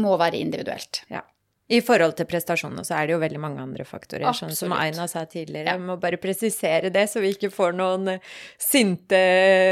må 0.00 0.14
være 0.20 0.38
individuelt. 0.38 1.02
Ja. 1.10 1.24
I 1.70 1.78
forhold 1.86 2.16
til 2.18 2.26
prestasjonene 2.26 2.82
så 2.86 2.96
er 2.96 3.06
det 3.06 3.14
jo 3.14 3.20
veldig 3.22 3.40
mange 3.42 3.62
andre 3.62 3.84
faktorer. 3.86 4.24
Absolutt. 4.26 4.56
Sånn 4.56 4.72
som 4.72 4.74
Aina 4.74 5.06
sa 5.10 5.22
tidligere. 5.30 5.70
Jeg 5.70 5.82
må 5.84 5.94
bare 6.02 6.18
presisere 6.18 6.90
det, 6.90 7.04
så 7.12 7.22
vi 7.22 7.30
ikke 7.36 7.52
får 7.54 7.76
noen 7.78 8.16
eh, 8.16 8.32
sinte 8.58 9.20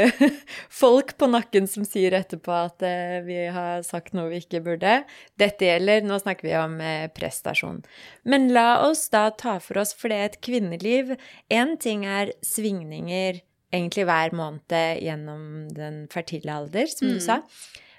folk 0.81 1.17
på 1.19 1.27
nakken 1.27 1.67
som 1.67 1.83
sier 1.87 2.15
etterpå 2.15 2.55
at 2.55 2.87
eh, 2.87 3.17
vi 3.27 3.41
har 3.51 3.83
sagt 3.87 4.15
noe 4.15 4.31
vi 4.31 4.39
ikke 4.45 4.63
burde. 4.63 5.01
Dette 5.39 5.67
gjelder 5.67 6.07
Nå 6.07 6.21
snakker 6.23 6.47
vi 6.47 6.55
om 6.61 6.79
eh, 6.79 7.09
prestasjon. 7.11 7.83
Men 8.23 8.47
la 8.55 8.79
oss 8.87 9.09
da 9.11 9.27
ta 9.35 9.57
for 9.63 9.83
oss, 9.83 9.91
for 9.91 10.11
det 10.11 10.21
er 10.21 10.31
et 10.31 10.41
kvinneliv 10.45 11.15
Én 11.51 11.75
ting 11.83 12.07
er 12.07 12.31
svingninger 12.45 13.43
egentlig 13.73 14.07
hver 14.09 14.33
måned 14.35 15.03
gjennom 15.03 15.43
den 15.75 16.05
fertile 16.11 16.55
alder, 16.61 16.89
som 16.91 17.09
mm. 17.09 17.13
du 17.13 17.23
sa. 17.23 17.41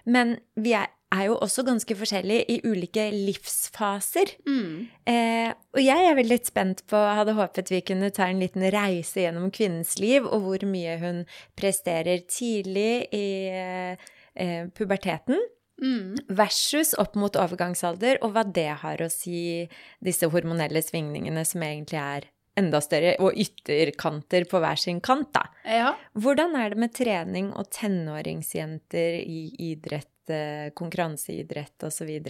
Men 0.09 0.39
vi 0.59 0.75
er 0.79 0.91
er 1.11 1.27
jo 1.27 1.37
også 1.43 1.65
ganske 1.67 1.95
forskjellige 1.99 2.47
i 2.55 2.59
ulike 2.65 3.09
livsfaser. 3.13 4.35
Mm. 4.47 4.87
Eh, 5.11 5.51
og 5.75 5.83
jeg 5.83 6.07
er 6.07 6.19
veldig 6.19 6.39
spent 6.47 6.85
på, 6.91 6.99
hadde 7.19 7.35
håpet 7.39 7.73
vi 7.75 7.83
kunne 7.87 8.13
ta 8.15 8.29
en 8.31 8.43
liten 8.43 8.65
reise 8.73 9.25
gjennom 9.25 9.51
kvinnens 9.55 9.97
liv, 9.99 10.27
og 10.27 10.47
hvor 10.47 10.67
mye 10.71 10.97
hun 11.03 11.25
presterer 11.59 12.23
tidlig 12.31 13.09
i 13.17 13.27
eh, 13.51 14.69
puberteten. 14.77 15.41
Mm. 15.81 16.19
Versus 16.37 16.93
opp 17.01 17.17
mot 17.19 17.37
overgangsalder, 17.41 18.21
og 18.23 18.37
hva 18.37 18.45
det 18.45 18.69
har 18.83 19.01
å 19.03 19.11
si, 19.11 19.67
disse 20.05 20.29
hormonelle 20.31 20.83
svingningene 20.85 21.43
som 21.49 21.65
egentlig 21.65 22.03
er 22.03 22.29
enda 22.61 22.83
større, 22.85 23.17
og 23.25 23.37
ytterkanter 23.41 24.47
på 24.51 24.61
hver 24.63 24.79
sin 24.81 25.03
kant, 25.05 25.33
da. 25.37 25.49
Ja. 25.65 25.91
Hvordan 26.15 26.55
er 26.61 26.73
det 26.73 26.85
med 26.85 26.95
trening 26.97 27.51
og 27.57 27.73
tenåringsjenter 27.75 29.21
i 29.25 29.43
idrett 29.73 30.11
Eh, 30.31 30.71
konkurranseidrett 30.71 31.83
osv. 31.83 32.21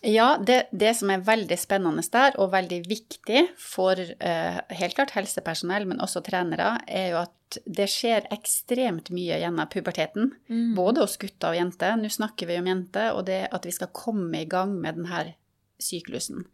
Ja, 0.00 0.38
det, 0.46 0.68
det, 0.70 0.94
som 0.94 1.10
er 1.10 1.24
veldig 1.26 1.56
spennende 1.58 2.04
der, 2.12 2.36
og 2.38 2.52
veldig 2.52 2.82
viktig 2.86 3.46
for 3.58 3.98
eh, 3.98 4.58
helt 4.80 4.94
klart 4.98 5.14
helsepersonell, 5.16 5.88
men 5.88 6.02
også 6.04 6.22
trenere, 6.26 6.76
er 6.86 7.10
jo 7.14 7.22
at 7.24 7.58
det 7.64 7.88
skjer 7.90 8.28
ekstremt 8.34 9.08
mye 9.14 9.40
gjennom 9.40 9.70
puberteten. 9.72 10.32
Mm. 10.52 10.76
Både 10.76 11.02
hos 11.02 11.16
gutter 11.18 11.54
og 11.54 11.58
jenter. 11.58 11.96
Nå 11.98 12.12
snakker 12.12 12.50
vi 12.50 12.60
om 12.60 12.68
jenter, 12.68 13.10
og 13.16 13.24
det 13.30 13.46
at 13.48 13.66
vi 13.66 13.74
skal 13.74 13.94
komme 13.96 14.44
i 14.44 14.50
gang 14.50 14.76
med 14.78 15.00
denne 15.00 15.24
syklusen. 15.82 16.44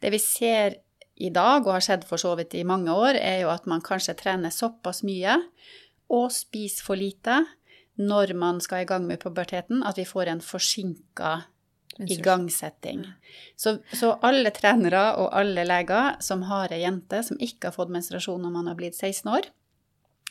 Det 0.00 0.12
vi 0.14 0.22
ser 0.22 0.78
i 1.16 1.30
dag, 1.32 1.64
og 1.64 1.78
har 1.78 1.84
sett 1.84 2.04
for 2.08 2.20
så 2.20 2.34
vidt 2.36 2.54
i 2.54 2.64
mange 2.66 2.92
år, 2.92 3.16
er 3.16 3.42
jo 3.44 3.50
at 3.52 3.66
man 3.70 3.84
kanskje 3.84 4.16
trener 4.18 4.52
såpass 4.52 5.02
mye 5.06 5.38
og 6.12 6.30
spiser 6.34 6.84
for 6.86 7.00
lite 7.00 7.42
når 7.96 8.34
man 8.36 8.60
skal 8.60 8.84
i 8.84 8.88
gang 8.88 9.06
med 9.08 9.22
puberteten, 9.22 9.80
at 9.82 9.96
vi 9.96 10.04
får 10.04 10.28
en 10.28 10.42
forsinka 10.44 11.30
igangsetting. 12.04 13.06
Så, 13.56 13.78
så, 13.92 14.12
alle 14.26 14.52
trenere 14.52 15.02
og 15.16 15.30
alle 15.36 15.64
leger 15.64 16.18
som 16.20 16.44
har 16.50 16.74
ei 16.74 16.82
jente 16.82 17.22
som 17.24 17.40
ikke 17.40 17.70
har 17.70 17.76
fått 17.76 17.94
menstruasjon 17.94 18.42
når 18.44 18.52
man 18.52 18.68
har 18.68 18.76
blitt 18.76 18.98
16 18.98 19.32
år, 19.32 19.48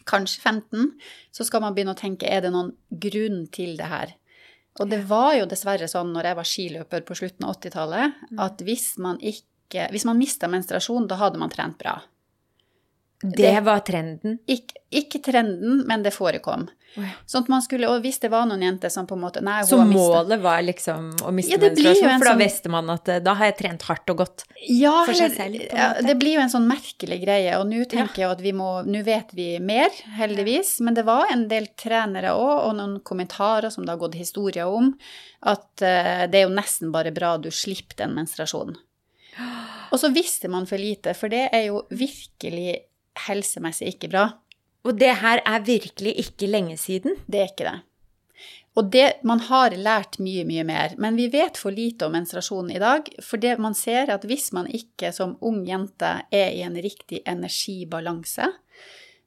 kanskje 0.06 0.44
15, 0.44 0.92
så 1.34 1.48
skal 1.48 1.64
man 1.66 1.74
begynne 1.74 1.96
å 1.96 2.00
tenke 2.00 2.30
er 2.30 2.46
det 2.46 2.54
noen 2.54 2.76
grunn 2.90 3.48
til 3.54 3.74
det 3.80 3.90
her. 3.90 4.14
Og 4.78 4.92
det 4.92 5.02
var 5.10 5.34
jo 5.40 5.48
dessverre 5.50 5.88
sånn 5.90 6.12
når 6.14 6.30
jeg 6.30 6.38
var 6.38 6.50
skiløper 6.52 7.06
på 7.08 7.18
slutten 7.18 7.48
av 7.48 7.56
80-tallet, 7.58 8.24
mm. 8.30 8.40
at 8.46 8.62
hvis 8.68 8.90
man 9.02 9.18
ikke 9.24 9.50
Hvis 9.74 10.06
man 10.06 10.20
mista 10.20 10.50
menstruasjon, 10.52 11.08
da 11.10 11.18
hadde 11.20 11.42
man 11.42 11.52
trent 11.52 11.78
bra. 11.82 11.98
Det 13.24 13.60
var 13.64 13.80
trenden? 13.80 14.38
Ikke, 14.48 14.82
ikke 14.92 15.20
trenden, 15.24 15.84
men 15.88 16.04
det 16.04 16.12
forekom. 16.14 16.68
Oh, 16.96 17.14
Sånn 17.28 17.44
at 17.44 17.50
man 17.52 17.64
skulle, 17.64 17.90
Og 17.92 18.04
hvis 18.06 18.22
det 18.24 18.30
var 18.32 18.46
noen 18.48 18.62
jenter 18.64 18.92
som 18.94 19.08
på 19.08 19.18
en 19.18 19.24
måte 19.26 19.42
nei, 19.44 19.58
Så 19.68 19.82
målet 19.84 20.40
var 20.40 20.62
liksom 20.64 21.10
å 21.28 21.32
miste 21.36 21.58
ja, 21.58 21.60
menstruasjon? 21.60 22.14
For 22.14 22.28
da 22.28 22.32
sånn, 22.32 22.44
visste 22.44 22.72
man 22.72 22.92
at 22.94 23.12
eh, 23.12 23.20
da 23.24 23.34
har 23.36 23.50
jeg 23.50 23.58
trent 23.60 23.84
hardt 23.90 24.14
og 24.14 24.22
godt 24.22 24.46
ja, 24.70 24.94
for 25.08 25.18
seg 25.18 25.36
selv? 25.36 25.60
Ja, 25.66 25.90
det 26.06 26.16
blir 26.22 26.38
jo 26.38 26.46
en 26.46 26.54
sånn 26.54 26.70
merkelig 26.70 27.20
greie. 27.26 27.58
Og 27.60 27.68
nå 27.68 27.84
tenker 27.92 28.22
ja. 28.22 28.30
jeg 28.30 28.38
at 28.38 28.46
vi 28.46 28.56
må 28.56 28.70
Nå 28.88 29.04
vet 29.08 29.36
vi 29.36 29.50
mer, 29.60 29.92
heldigvis. 30.20 30.78
Men 30.86 30.96
det 30.96 31.04
var 31.08 31.32
en 31.34 31.48
del 31.52 31.68
trenere 31.80 32.36
òg, 32.38 32.54
og 32.70 32.76
noen 32.80 33.00
kommentarer 33.08 33.74
som 33.74 33.84
det 33.84 33.96
har 33.96 34.02
gått 34.02 34.20
historier 34.20 34.72
om, 34.72 34.94
at 35.52 35.68
uh, 35.84 36.26
det 36.32 36.42
er 36.42 36.46
jo 36.46 36.56
nesten 36.56 36.92
bare 36.96 37.14
bra 37.16 37.36
du 37.42 37.52
slipper 37.54 38.04
den 38.04 38.16
menstruasjonen. 38.18 38.78
Og 39.92 40.00
så 40.02 40.12
visste 40.16 40.50
man 40.52 40.68
for 40.70 40.82
lite, 40.82 41.14
for 41.18 41.32
det 41.32 41.48
er 41.54 41.68
jo 41.70 41.84
virkelig 41.90 42.80
helsemessig 43.28 43.94
ikke 43.94 44.12
bra. 44.12 44.30
Og 44.86 44.98
det 45.00 45.12
her 45.22 45.42
er 45.46 45.66
virkelig 45.66 46.14
ikke 46.22 46.50
lenge 46.50 46.78
siden? 46.78 47.18
Det 47.26 47.42
er 47.42 47.52
ikke 47.52 47.68
det. 47.68 47.78
Og 48.76 48.90
det, 48.92 49.06
man 49.24 49.40
har 49.48 49.72
lært 49.80 50.18
mye, 50.20 50.44
mye 50.48 50.66
mer, 50.68 50.98
men 51.00 51.16
vi 51.16 51.30
vet 51.32 51.56
for 51.58 51.72
lite 51.72 52.08
om 52.08 52.16
menstruasjon 52.16 52.74
i 52.76 52.82
dag. 52.82 53.08
For 53.24 53.40
det 53.40 53.56
man 53.64 53.76
ser, 53.78 54.04
er 54.04 54.18
at 54.18 54.28
hvis 54.28 54.50
man 54.56 54.68
ikke 54.68 55.14
som 55.16 55.38
ung 55.40 55.62
jente 55.68 56.12
er 56.28 56.52
i 56.52 56.64
en 56.66 56.76
riktig 56.76 57.22
energibalanse, 57.24 58.50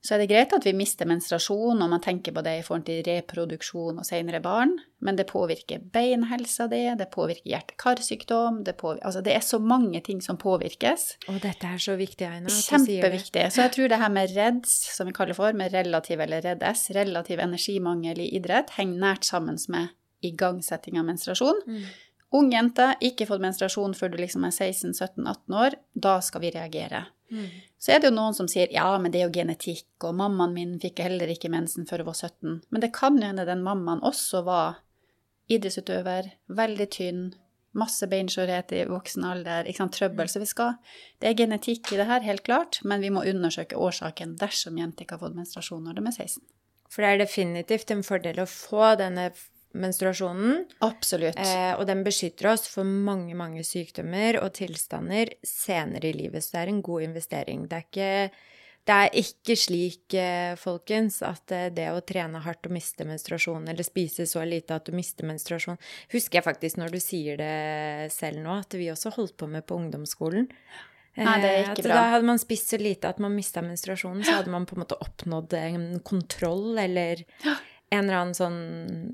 så 0.04 0.14
er 0.14 0.22
det 0.22 0.28
greit 0.30 0.52
at 0.54 0.62
vi 0.66 0.72
mister 0.78 1.08
menstruasjon, 1.10 1.80
og 1.82 1.90
man 1.90 2.02
tenker 2.02 2.34
på 2.34 2.42
det 2.46 2.54
i 2.60 2.62
forhold 2.62 2.84
til 2.86 3.00
reproduksjon 3.06 3.98
og 3.98 4.06
senere 4.06 4.38
barn, 4.42 4.76
men 5.02 5.18
det 5.18 5.26
påvirker 5.30 5.82
beinhelsa 5.94 6.68
di, 6.70 6.84
det 6.98 7.08
påvirker 7.14 7.50
hjerte-karsykdom 7.50 8.62
det, 8.66 8.76
altså 8.78 9.22
det 9.26 9.34
er 9.34 9.44
så 9.44 9.58
mange 9.58 10.00
ting 10.06 10.22
som 10.22 10.38
påvirkes. 10.38 11.08
Og 11.32 11.40
dette 11.42 11.66
er 11.66 11.82
så 11.82 11.98
viktig, 11.98 12.28
Aina. 12.30 12.52
Kjempeviktig. 12.52 13.48
Så 13.54 13.66
jeg 13.66 13.74
tror 13.74 13.90
det 13.90 14.00
her 14.02 14.14
med 14.14 14.34
REDS, 14.36 14.78
som 14.94 15.10
vi 15.10 15.16
kaller 15.18 15.38
for, 15.38 15.56
med 15.58 15.74
relativ 15.74 16.22
eller 16.22 16.46
REDS, 16.46 16.88
relativ 16.96 17.42
energimangel 17.42 18.22
i 18.22 18.30
idrett, 18.38 18.76
henger 18.78 19.02
nært 19.02 19.26
sammen 19.26 19.58
med 19.72 19.94
igangsetting 20.24 20.98
av 20.98 21.06
menstruasjon. 21.10 21.62
Mm. 21.66 21.84
Ung 22.38 22.50
jente, 22.52 22.92
ikke 23.02 23.26
fått 23.28 23.42
menstruasjon 23.42 23.94
før 23.96 24.12
du 24.12 24.18
liksom 24.20 24.44
er 24.44 24.52
16-17-18 24.52 25.62
år, 25.62 25.78
da 25.96 26.18
skal 26.24 26.44
vi 26.44 26.52
reagere. 26.54 27.06
Mm. 27.30 27.48
Så 27.78 27.92
er 27.92 28.00
det 28.00 28.08
jo 28.10 28.16
noen 28.16 28.36
som 28.36 28.48
sier 28.50 28.72
ja, 28.72 28.86
men 28.98 29.12
det 29.12 29.20
er 29.20 29.28
jo 29.28 29.34
genetikk, 29.34 29.88
og 30.04 30.16
mammaen 30.18 30.54
min 30.56 30.76
fikk 30.82 31.02
heller 31.04 31.30
ikke 31.32 31.50
mensen 31.52 31.86
før 31.88 32.02
hun 32.04 32.10
var 32.10 32.18
17. 32.18 32.54
Men 32.70 32.84
det 32.84 32.94
kan 32.96 33.18
jo 33.18 33.28
hende 33.28 33.46
den 33.48 33.64
mammaen 33.66 34.04
også 34.06 34.42
var 34.46 34.80
idrettsutøver, 35.52 36.32
veldig 36.52 36.88
tynn, 36.92 37.22
masse 37.78 38.08
beinskjørhet 38.10 38.72
i 38.74 38.84
voksen 38.88 39.26
alder, 39.28 39.68
ikke 39.68 39.82
sant, 39.82 39.96
trøbbel. 39.96 40.28
Så 40.30 40.42
vi 40.42 40.48
skal 40.48 40.76
Det 41.20 41.28
er 41.28 41.36
genetikk 41.36 41.92
i 41.92 42.00
det 42.00 42.06
her, 42.08 42.24
helt 42.24 42.44
klart, 42.44 42.80
men 42.84 43.00
vi 43.00 43.10
må 43.10 43.24
undersøke 43.24 43.76
årsaken 43.76 44.36
dersom 44.40 44.78
jenter 44.78 45.04
ikke 45.04 45.18
har 45.18 45.26
fått 45.26 45.36
menstruasjon 45.36 45.84
når 45.84 45.98
de 45.98 46.06
er 46.06 46.16
16. 46.16 46.42
For 46.88 47.04
det 47.04 47.08
er 47.10 47.24
definitivt 47.24 47.90
en 47.92 48.04
fordel 48.06 48.40
å 48.40 48.48
få 48.48 48.94
denne 48.96 49.30
menstruasjonen. 49.76 50.64
Absolutt. 50.84 51.38
Eh, 51.38 51.72
og 51.76 51.86
den 51.88 52.04
beskytter 52.06 52.52
oss 52.54 52.68
for 52.70 52.88
mange, 52.88 53.34
mange 53.38 53.64
sykdommer 53.66 54.40
og 54.42 54.54
tilstander 54.58 55.34
senere 55.44 56.10
i 56.10 56.16
livet. 56.16 56.44
Så 56.44 56.56
det 56.56 56.62
er 56.62 56.72
en 56.72 56.84
god 56.84 57.08
investering. 57.08 57.66
Det 57.68 57.78
er 57.78 57.86
ikke, 57.86 58.10
det 58.88 58.96
er 58.96 59.20
ikke 59.22 59.58
slik, 59.60 60.16
eh, 60.16 60.56
folkens, 60.60 61.20
at 61.26 61.54
eh, 61.54 61.68
det 61.74 61.90
å 61.92 62.02
trene 62.06 62.42
hardt 62.44 62.70
og 62.70 62.76
miste 62.78 63.06
menstruasjon, 63.08 63.68
eller 63.68 63.86
spise 63.86 64.28
så 64.30 64.44
lite 64.48 64.78
at 64.78 64.88
du 64.88 64.96
mister 64.96 65.28
menstruasjon 65.28 65.80
Husker 66.14 66.40
jeg 66.40 66.48
faktisk 66.48 66.80
når 66.80 66.94
du 66.94 67.00
sier 67.02 67.40
det 67.40 68.12
selv 68.14 68.40
nå, 68.44 68.60
at 68.64 68.78
vi 68.78 68.92
også 68.92 69.14
holdt 69.18 69.36
på 69.36 69.50
med 69.50 69.68
på 69.68 69.76
ungdomsskolen. 69.76 70.48
Nei, 71.18 71.40
det 71.42 71.48
er 71.50 71.64
ikke 71.72 71.82
bra. 71.82 71.96
Da 71.96 72.10
hadde 72.12 72.28
man 72.28 72.38
spist 72.38 72.70
så 72.70 72.78
lite 72.78 73.10
at 73.10 73.18
man 73.18 73.34
mista 73.34 73.58
menstruasjonen, 73.58 74.22
så 74.22 74.36
hadde 74.38 74.52
man 74.54 74.68
på 74.70 74.76
en 74.76 74.84
måte 74.84 75.00
oppnådd 75.02 75.56
en 75.58 75.88
kontroll 76.06 76.78
eller 76.78 77.24
ja 77.42 77.56
en 77.90 78.04
eller 78.04 78.18
annen 78.20 78.36
sånn 78.36 78.58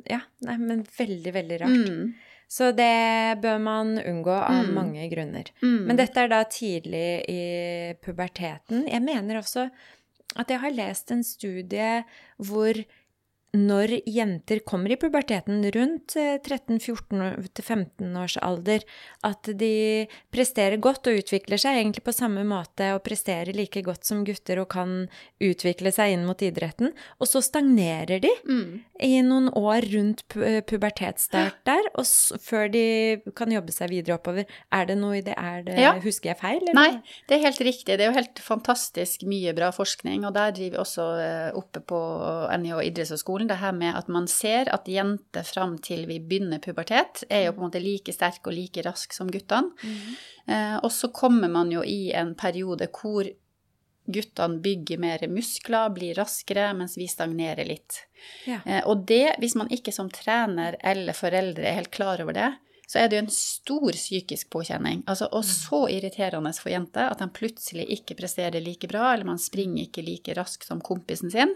Ja, 0.08 0.20
nei, 0.46 0.56
men 0.60 0.84
veldig, 0.98 1.32
veldig 1.34 1.58
rart. 1.62 1.90
Mm. 1.90 2.14
Så 2.54 2.70
det 2.76 3.40
bør 3.42 3.58
man 3.62 3.96
unngå 3.98 4.34
av 4.34 4.68
mm. 4.68 4.74
mange 4.76 5.06
grunner. 5.10 5.48
Mm. 5.62 5.80
Men 5.88 5.98
dette 5.98 6.22
er 6.22 6.30
da 6.30 6.42
tidlig 6.46 7.08
i 7.30 7.42
puberteten. 8.04 8.84
Jeg 8.90 9.02
mener 9.02 9.40
også 9.40 9.68
at 10.38 10.50
jeg 10.50 10.62
har 10.62 10.74
lest 10.74 11.10
en 11.14 11.24
studie 11.26 12.02
hvor 12.42 12.78
når 13.54 13.92
jenter 14.10 14.58
kommer 14.66 14.90
i 14.90 14.96
puberteten 14.98 15.62
rundt 15.74 16.16
13-14-15 16.98 18.16
års 18.18 18.36
alder, 18.42 18.82
at 19.24 19.48
de 19.58 20.06
presterer 20.34 20.80
godt 20.82 21.06
og 21.10 21.20
utvikler 21.22 21.60
seg 21.60 21.78
egentlig 21.80 22.02
på 22.06 22.14
samme 22.14 22.42
måte 22.48 22.90
og 22.96 23.02
presterer 23.06 23.54
like 23.56 23.82
godt 23.86 24.04
som 24.08 24.24
gutter 24.26 24.60
og 24.62 24.68
kan 24.74 24.94
utvikle 25.42 25.92
seg 25.94 26.14
inn 26.16 26.26
mot 26.28 26.42
idretten, 26.44 26.92
og 27.20 27.30
så 27.30 27.42
stagnerer 27.44 28.20
de 28.24 28.32
Mm. 28.44 28.80
i 29.00 29.22
noen 29.22 29.48
år 29.54 29.86
rundt 29.94 30.24
pubertetsstart 30.68 31.62
der, 31.66 31.86
og 31.94 32.04
før 32.40 32.68
de 32.72 32.84
kan 33.36 33.50
jobbe 33.52 33.72
seg 33.72 33.90
videre 33.90 34.18
oppover. 34.18 34.44
Er 34.72 34.86
det 34.86 34.98
noe 34.98 35.18
i 35.18 35.20
det? 35.22 35.34
Det 35.66 35.78
Ja. 35.78 35.94
Husker 36.00 36.30
jeg 36.30 36.38
feil? 36.38 36.60
eller? 36.62 36.74
Nei, 36.74 37.02
det 37.28 37.36
er 37.38 37.42
helt 37.46 37.58
riktig. 37.60 37.96
Det 37.96 38.00
er 38.00 38.10
jo 38.12 38.18
helt 38.18 38.38
fantastisk 38.38 39.22
mye 39.22 39.54
bra 39.54 39.70
forskning, 39.70 40.24
og 40.26 40.34
der 40.34 40.50
driver 40.52 40.70
vi 40.70 40.82
også 40.82 41.04
eh, 41.20 41.52
oppe 41.54 41.80
på 41.80 41.98
NIH 42.58 42.82
idrettshøgskolen 42.90 43.43
det 43.48 43.60
her 43.60 43.74
med 43.76 43.96
at 43.98 44.10
man 44.12 44.26
ser 44.30 44.68
at 44.72 44.88
jenter 44.90 45.46
fram 45.46 45.76
til 45.84 46.06
vi 46.10 46.18
begynner 46.20 46.62
pubertet, 46.62 47.24
er 47.28 47.46
jo 47.46 47.54
på 47.54 47.62
en 47.62 47.68
måte 47.68 47.82
like 47.82 48.14
sterke 48.14 48.50
og 48.50 48.56
like 48.56 48.84
raske 48.86 49.16
som 49.16 49.30
guttene. 49.32 49.72
Eh, 50.46 50.76
og 50.80 50.90
så 50.92 51.08
kommer 51.14 51.48
man 51.48 51.72
jo 51.72 51.84
i 51.86 52.12
en 52.16 52.34
periode 52.38 52.90
hvor 52.92 53.28
guttene 54.04 54.60
bygger 54.60 55.00
mer 55.00 55.22
muskler, 55.32 55.92
blir 55.94 56.18
raskere, 56.18 56.72
mens 56.76 56.98
vi 57.00 57.06
stagnerer 57.08 57.64
litt. 57.68 58.02
Ja. 58.48 58.60
Eh, 58.66 58.82
og 58.84 59.06
det, 59.08 59.36
hvis 59.40 59.56
man 59.56 59.70
ikke 59.72 59.94
som 59.94 60.10
trener 60.12 60.76
eller 60.84 61.16
foreldre 61.16 61.68
er 61.68 61.80
helt 61.80 61.94
klar 61.94 62.20
over 62.24 62.36
det, 62.36 62.50
så 62.86 63.00
er 63.00 63.08
det 63.08 63.18
jo 63.18 63.24
en 63.24 63.32
stor 63.32 63.96
psykisk 63.96 64.50
påkjenning. 64.52 65.02
Altså, 65.10 65.28
og 65.32 65.44
så 65.48 65.84
irriterende 65.92 66.52
for 66.58 66.72
jenter 66.72 67.10
at 67.10 67.22
de 67.22 67.28
plutselig 67.32 67.86
ikke 67.98 68.16
presterer 68.18 68.62
like 68.64 68.88
bra, 68.90 69.12
eller 69.12 69.28
man 69.28 69.40
springer 69.42 69.86
ikke 69.86 70.04
like 70.04 70.36
raskt 70.36 70.68
som 70.68 70.82
kompisen 70.84 71.32
sin. 71.32 71.54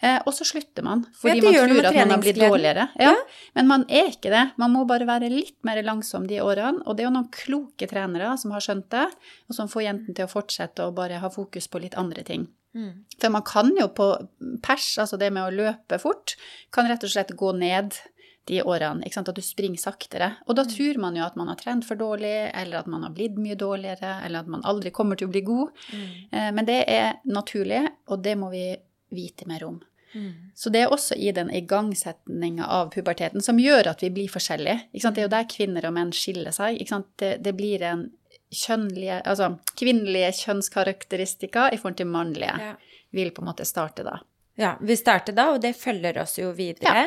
Eh, 0.00 0.16
og 0.24 0.32
så 0.32 0.46
slutter 0.48 0.84
man, 0.86 1.02
fordi 1.20 1.42
man 1.44 1.56
tror 1.58 1.88
at 1.90 1.96
man 1.98 2.14
har 2.14 2.22
blitt 2.22 2.38
dårligere. 2.38 2.86
dårligere. 2.86 2.86
Ja, 2.96 3.14
Men 3.58 3.66
man 3.68 3.84
er 3.88 4.08
ikke 4.08 4.32
det. 4.32 4.44
Man 4.56 4.72
må 4.72 4.86
bare 4.88 5.08
være 5.08 5.28
litt 5.28 5.58
mer 5.66 5.82
langsom 5.84 6.24
de 6.30 6.40
årene. 6.40 6.80
Og 6.86 6.96
det 6.96 7.04
er 7.04 7.10
jo 7.10 7.16
noen 7.18 7.28
kloke 7.34 7.88
trenere 7.90 8.32
som 8.40 8.54
har 8.56 8.64
skjønt 8.64 8.88
det, 8.94 9.10
og 9.50 9.58
som 9.58 9.68
får 9.68 9.84
jentene 9.90 10.16
til 10.16 10.24
å 10.24 10.32
fortsette 10.32 10.86
å 10.86 10.94
bare 10.96 11.20
ha 11.20 11.30
fokus 11.32 11.68
på 11.68 11.82
litt 11.84 11.98
andre 12.00 12.24
ting. 12.24 12.48
Mm. 12.72 13.04
For 13.18 13.34
man 13.34 13.44
kan 13.44 13.72
jo 13.76 13.88
på 13.92 14.06
pers, 14.62 14.94
altså 15.02 15.18
det 15.20 15.32
med 15.34 15.48
å 15.48 15.52
løpe 15.52 15.98
fort, 16.00 16.36
kan 16.72 16.88
rett 16.88 17.04
og 17.04 17.12
slett 17.12 17.34
gå 17.36 17.52
ned 17.58 17.98
de 18.48 18.62
årene. 18.62 19.06
At 19.06 19.34
du 19.34 19.42
springer 19.44 19.78
saktere. 19.78 20.32
Og 20.46 20.56
da 20.58 20.64
tror 20.68 21.00
man 21.02 21.16
jo 21.18 21.26
at 21.26 21.36
man 21.38 21.50
har 21.52 21.58
trent 21.60 21.86
for 21.86 21.98
dårlig, 22.00 22.50
eller 22.54 22.80
at 22.80 22.88
man 22.90 23.04
har 23.06 23.14
blitt 23.16 23.38
mye 23.38 23.58
dårligere, 23.58 24.20
eller 24.24 24.44
at 24.44 24.50
man 24.50 24.64
aldri 24.64 24.90
kommer 24.94 25.18
til 25.18 25.28
å 25.28 25.34
bli 25.34 25.44
god. 25.46 25.76
Mm. 25.92 26.10
Men 26.56 26.68
det 26.68 26.80
er 26.88 27.20
naturlig, 27.28 27.84
og 28.10 28.24
det 28.24 28.36
må 28.40 28.50
vi 28.54 28.64
vite 29.14 29.46
mer 29.50 29.64
om. 29.66 29.80
Mm. 30.14 30.50
Så 30.54 30.70
det 30.74 30.80
er 30.82 30.92
også 30.92 31.14
i 31.14 31.30
den 31.32 31.50
igangsetninga 31.54 32.66
av 32.66 32.90
puberteten 32.94 33.42
som 33.44 33.60
gjør 33.62 33.92
at 33.92 34.02
vi 34.02 34.10
blir 34.14 34.30
forskjellige. 34.30 34.88
Det 34.92 35.10
er 35.12 35.26
jo 35.26 35.34
der 35.36 35.46
kvinner 35.50 35.86
og 35.86 35.94
menn 35.94 36.10
skiller 36.16 36.54
seg. 36.54 36.80
Det, 37.20 37.36
det 37.44 37.54
blir 37.58 37.84
en 37.86 38.08
kjønnlige, 38.50 39.20
altså 39.22 39.52
kvinnelige 39.78 40.32
kjønnskarakteristika 40.40 41.68
i 41.70 41.78
forhold 41.78 42.00
til 42.00 42.10
mannlige. 42.10 42.56
Ja. 42.58 42.74
Vil 43.14 43.30
på 43.34 43.42
en 43.42 43.50
måte 43.50 43.66
starte 43.66 44.06
da. 44.06 44.18
Ja, 44.60 44.74
vi 44.82 44.96
starter 44.98 45.34
da, 45.34 45.52
og 45.54 45.62
det 45.62 45.72
følger 45.78 46.18
oss 46.22 46.36
jo 46.38 46.50
videre 46.54 47.06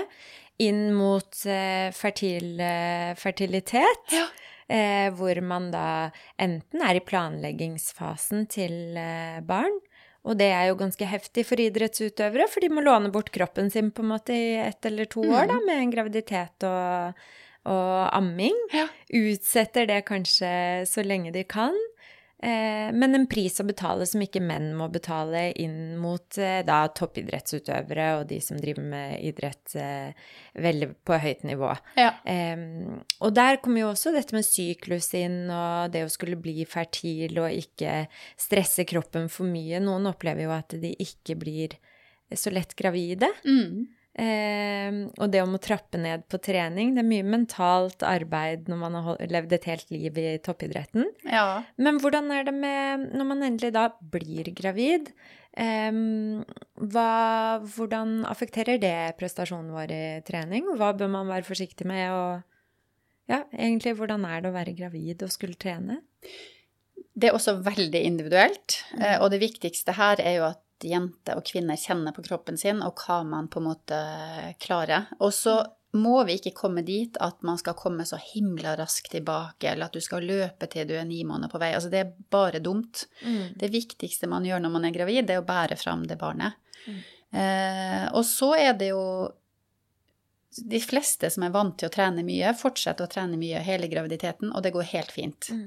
inn 0.61 0.93
mot 0.95 1.45
eh, 1.49 1.89
fertil, 1.95 2.57
eh, 2.61 3.13
fertilitet. 3.19 4.13
Ja. 4.13 4.27
Eh, 4.73 5.09
hvor 5.13 5.37
man 5.43 5.71
da 5.73 6.09
enten 6.41 6.81
er 6.81 6.97
i 6.97 7.03
planleggingsfasen 7.03 8.45
til 8.49 8.95
barn, 9.45 9.75
og 10.23 10.37
det 10.39 10.47
er 10.55 10.69
jo 10.69 10.77
ganske 10.79 11.05
heftig 11.05 11.43
for 11.49 11.59
idrettsutøvere, 11.59 12.47
for 12.47 12.63
de 12.63 12.69
må 12.71 12.81
låne 12.81 13.11
bort 13.11 13.29
kroppen 13.35 13.67
sin 13.73 13.91
på 13.91 14.05
en 14.05 14.13
måte 14.13 14.37
i 14.37 14.53
ett 14.63 14.87
eller 14.87 15.09
to 15.11 15.25
år 15.27 15.49
da, 15.51 15.59
med 15.67 15.81
en 15.81 15.91
graviditet 15.91 16.63
og, 16.69 17.19
og 17.67 17.91
amming. 18.15 18.55
Ja. 18.71 18.87
Utsetter 19.19 19.89
det 19.91 20.05
kanskje 20.07 20.53
så 20.89 21.03
lenge 21.03 21.35
de 21.35 21.43
kan. 21.43 21.75
Eh, 22.43 22.89
men 22.91 23.15
en 23.15 23.25
pris 23.27 23.55
å 23.61 23.63
betale 23.63 24.03
som 24.09 24.19
ikke 24.23 24.41
menn 24.43 24.73
må 24.75 24.89
betale 24.91 25.45
inn 25.63 25.95
mot 26.01 26.35
eh, 26.35 26.59
da 26.67 26.81
toppidrettsutøvere 26.91 28.07
og 28.17 28.25
de 28.33 28.41
som 28.43 28.59
driver 28.59 28.83
med 28.91 29.21
idrett 29.23 29.75
eh, 29.79 30.11
veldig 30.59 30.89
på 31.07 31.19
høyt 31.23 31.45
nivå. 31.47 31.69
Ja. 31.95 32.09
Em, 32.27 32.99
og 33.23 33.31
der 33.37 33.61
kommer 33.63 33.85
jo 33.85 33.93
også 33.93 34.11
dette 34.11 34.35
med 34.35 34.43
syklus 34.43 35.13
inn, 35.15 35.45
og 35.47 35.95
det 35.95 36.03
å 36.03 36.11
skulle 36.11 36.35
bli 36.35 36.67
fertil 36.67 37.39
og 37.39 37.63
ikke 37.63 38.09
stresse 38.35 38.83
kroppen 38.91 39.31
for 39.31 39.47
mye. 39.47 39.79
Noen 39.79 40.11
opplever 40.11 40.43
jo 40.43 40.55
at 40.57 40.75
de 40.83 40.91
ikke 40.99 41.39
blir 41.39 41.79
så 42.35 42.51
lett 42.51 42.75
gravide. 42.75 43.31
Mm. 43.47 43.87
Em, 44.13 45.07
og 45.17 45.31
det 45.33 45.39
om 45.41 45.55
å 45.57 45.61
trappe 45.61 45.97
ned 45.97 46.27
på 46.29 46.37
trening. 46.45 46.91
Det 46.93 47.01
er 47.01 47.09
mye 47.09 47.25
mentalt 47.25 48.03
arbeid 48.05 48.67
når 48.69 48.81
man 48.83 48.97
har 49.07 49.23
levd 49.31 49.55
et 49.57 49.69
helt 49.71 49.93
liv 49.93 50.19
i 50.21 50.35
toppidretten. 50.45 51.07
ja. 51.25 51.63
Men 51.81 51.97
hvordan 52.01 52.29
er 52.35 52.45
det 52.45 52.53
med 52.53 53.07
når 53.13 53.29
man 53.31 53.45
endelig 53.47 53.73
da 53.73 53.87
blir 54.13 54.51
gravid? 54.53 55.09
Eh, 55.57 55.89
hva, 56.93 57.09
hvordan 57.75 58.19
affekterer 58.29 58.81
det 58.81 59.15
prestasjonen 59.17 59.73
vår 59.73 59.93
i 59.93 60.05
trening? 60.29 60.69
Hva 60.77 60.93
bør 60.97 61.09
man 61.17 61.31
være 61.33 61.49
forsiktig 61.49 61.89
med? 61.89 62.13
Og 62.13 63.33
ja, 63.33 63.43
egentlig, 63.49 63.95
hvordan 63.97 64.27
er 64.29 64.43
det 64.43 64.51
å 64.51 64.57
være 64.57 64.77
gravid 64.77 65.25
og 65.25 65.33
skulle 65.33 65.57
trene? 65.57 66.03
Det 67.13 67.29
er 67.29 67.37
også 67.37 67.59
veldig 67.65 68.01
individuelt, 68.05 68.79
eh, 68.97 69.17
og 69.21 69.29
det 69.33 69.41
viktigste 69.41 69.93
her 69.97 70.21
er 70.21 70.37
jo 70.39 70.45
at 70.47 70.62
jenter 70.87 71.39
og 71.39 71.45
kvinner 71.47 71.79
kjenner 71.79 72.15
på 72.15 72.23
kroppen 72.25 72.57
sin, 72.59 72.81
og 72.85 72.99
hva 73.03 73.21
man 73.27 73.47
på 73.51 73.61
en 73.61 73.69
måte 73.71 73.99
klarer. 74.63 75.09
Og 75.19 75.33
så 75.35 75.61
må 75.93 76.23
vi 76.25 76.39
ikke 76.39 76.55
komme 76.57 76.81
dit 76.81 77.17
at 77.21 77.43
man 77.45 77.59
skal 77.61 77.75
komme 77.77 78.05
så 78.09 78.17
himla 78.17 78.73
raskt 78.79 79.11
tilbake, 79.13 79.69
eller 79.69 79.85
at 79.87 79.93
du 79.93 80.01
skal 80.01 80.25
løpe 80.25 80.65
til 80.71 80.87
du 80.89 80.95
er 80.97 81.05
ni 81.05 81.21
måneder 81.27 81.51
på 81.51 81.61
vei. 81.61 81.73
Altså, 81.77 81.91
det 81.93 81.99
er 82.01 82.13
bare 82.33 82.61
dumt. 82.65 83.05
Det 83.61 83.69
viktigste 83.73 84.29
man 84.31 84.45
gjør 84.47 84.63
når 84.63 84.73
man 84.73 84.87
er 84.89 84.95
gravid, 84.95 85.27
det 85.29 85.37
er 85.37 85.43
å 85.43 85.47
bære 85.47 85.77
fram 85.77 86.07
det 86.09 86.17
barnet. 86.21 86.57
Eh, 87.33 88.07
og 88.13 88.25
så 88.25 88.53
er 88.57 88.73
det 88.77 88.89
jo 88.91 89.03
de 90.53 90.79
fleste 90.81 91.29
som 91.33 91.45
er 91.45 91.53
vant 91.53 91.77
til 91.77 91.89
å 91.89 91.93
trene 91.93 92.25
mye, 92.25 92.51
fortsetter 92.57 93.07
å 93.07 93.09
trene 93.09 93.39
mye 93.41 93.61
hele 93.65 93.89
graviditeten, 93.89 94.51
og 94.53 94.61
det 94.65 94.73
går 94.75 94.89
helt 94.91 95.13
fint. 95.13 95.49
Mm. 95.49 95.63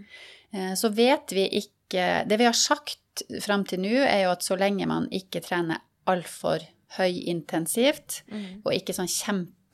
Eh, 0.52 0.74
Så 0.78 0.90
vet 0.94 1.32
vi 1.34 1.48
ikke 1.62 2.26
Det 2.26 2.36
vi 2.38 2.44
har 2.44 2.54
sagt 2.54 2.98
fram 3.44 3.64
til 3.64 3.80
nå, 3.80 3.94
er 4.04 4.24
jo 4.26 4.32
at 4.34 4.44
så 4.44 4.56
lenge 4.56 4.86
man 4.86 5.08
ikke 5.14 5.40
trener 5.44 5.82
altfor 6.06 6.64
høyintensivt, 6.98 8.22
og 8.64 8.74
ikke 8.74 8.94
sånn 8.94 9.08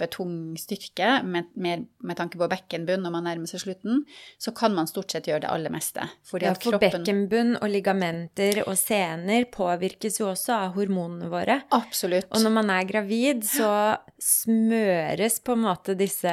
kjempetung 0.03 0.57
styrke 0.59 1.23
med, 1.25 1.45
med, 1.55 1.87
med 2.03 2.17
tanke 2.17 2.39
på 2.39 2.49
bekkenbunn 2.51 3.03
når 3.03 3.13
man 3.15 3.25
nærmer 3.25 3.47
seg 3.51 3.63
slutten, 3.63 4.05
så 4.39 4.53
kan 4.53 4.75
man 4.75 4.87
stort 4.87 5.11
sett 5.13 5.27
gjøre 5.29 5.45
det 5.45 5.51
aller 5.51 5.71
meste. 5.73 6.01
Ja, 6.03 6.55
for 6.55 6.61
kroppen 6.61 7.03
bekkenbunn 7.03 7.57
og 7.61 7.69
ligamenter 7.71 8.63
og 8.67 8.77
sener 8.79 9.47
påvirkes 9.53 10.21
jo 10.21 10.31
også 10.33 10.55
av 10.57 10.75
hormonene 10.77 11.31
våre. 11.33 11.61
Absolutt. 11.73 12.29
Og 12.33 12.43
når 12.43 12.55
man 12.59 12.71
er 12.71 12.89
gravid, 12.89 13.45
så 13.47 13.97
smøres 14.23 15.41
på 15.43 15.57
en 15.57 15.65
måte 15.67 15.97
disse 15.99 16.33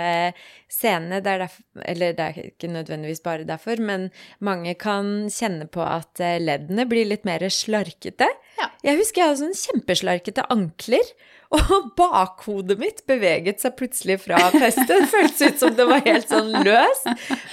senene 0.69 1.21
det 1.23 1.31
er 1.31 1.43
derf- 1.45 1.63
Eller 1.85 2.13
det 2.13 2.25
er 2.25 2.51
ikke 2.51 2.69
nødvendigvis 2.71 3.23
bare 3.23 3.47
derfor, 3.47 3.79
men 3.81 4.09
mange 4.39 4.75
kan 4.79 5.29
kjenne 5.29 5.67
på 5.71 5.81
at 5.85 6.19
eh, 6.19 6.39
leddene 6.41 6.85
blir 6.89 7.07
litt 7.07 7.25
mer 7.25 7.41
slarkete. 7.49 8.27
Ja. 8.59 8.69
Jeg 8.83 8.99
husker 8.99 9.21
jeg 9.21 9.31
hadde 9.31 9.41
sånn 9.45 9.59
kjempeslarkete 9.59 10.45
ankler, 10.51 11.13
og 11.49 11.87
bakhodet 11.97 12.75
mitt 12.77 12.99
beveget 13.09 13.61
seg 13.63 13.73
plutselig 13.79 14.19
fra 14.21 14.37
festet. 14.53 14.85
Det 14.91 15.07
føltes 15.09 15.41
ut 15.41 15.59
som 15.63 15.73
det 15.79 15.87
var 15.89 16.03
helt 16.05 16.29
sånn 16.29 16.51
løst. 16.65 17.07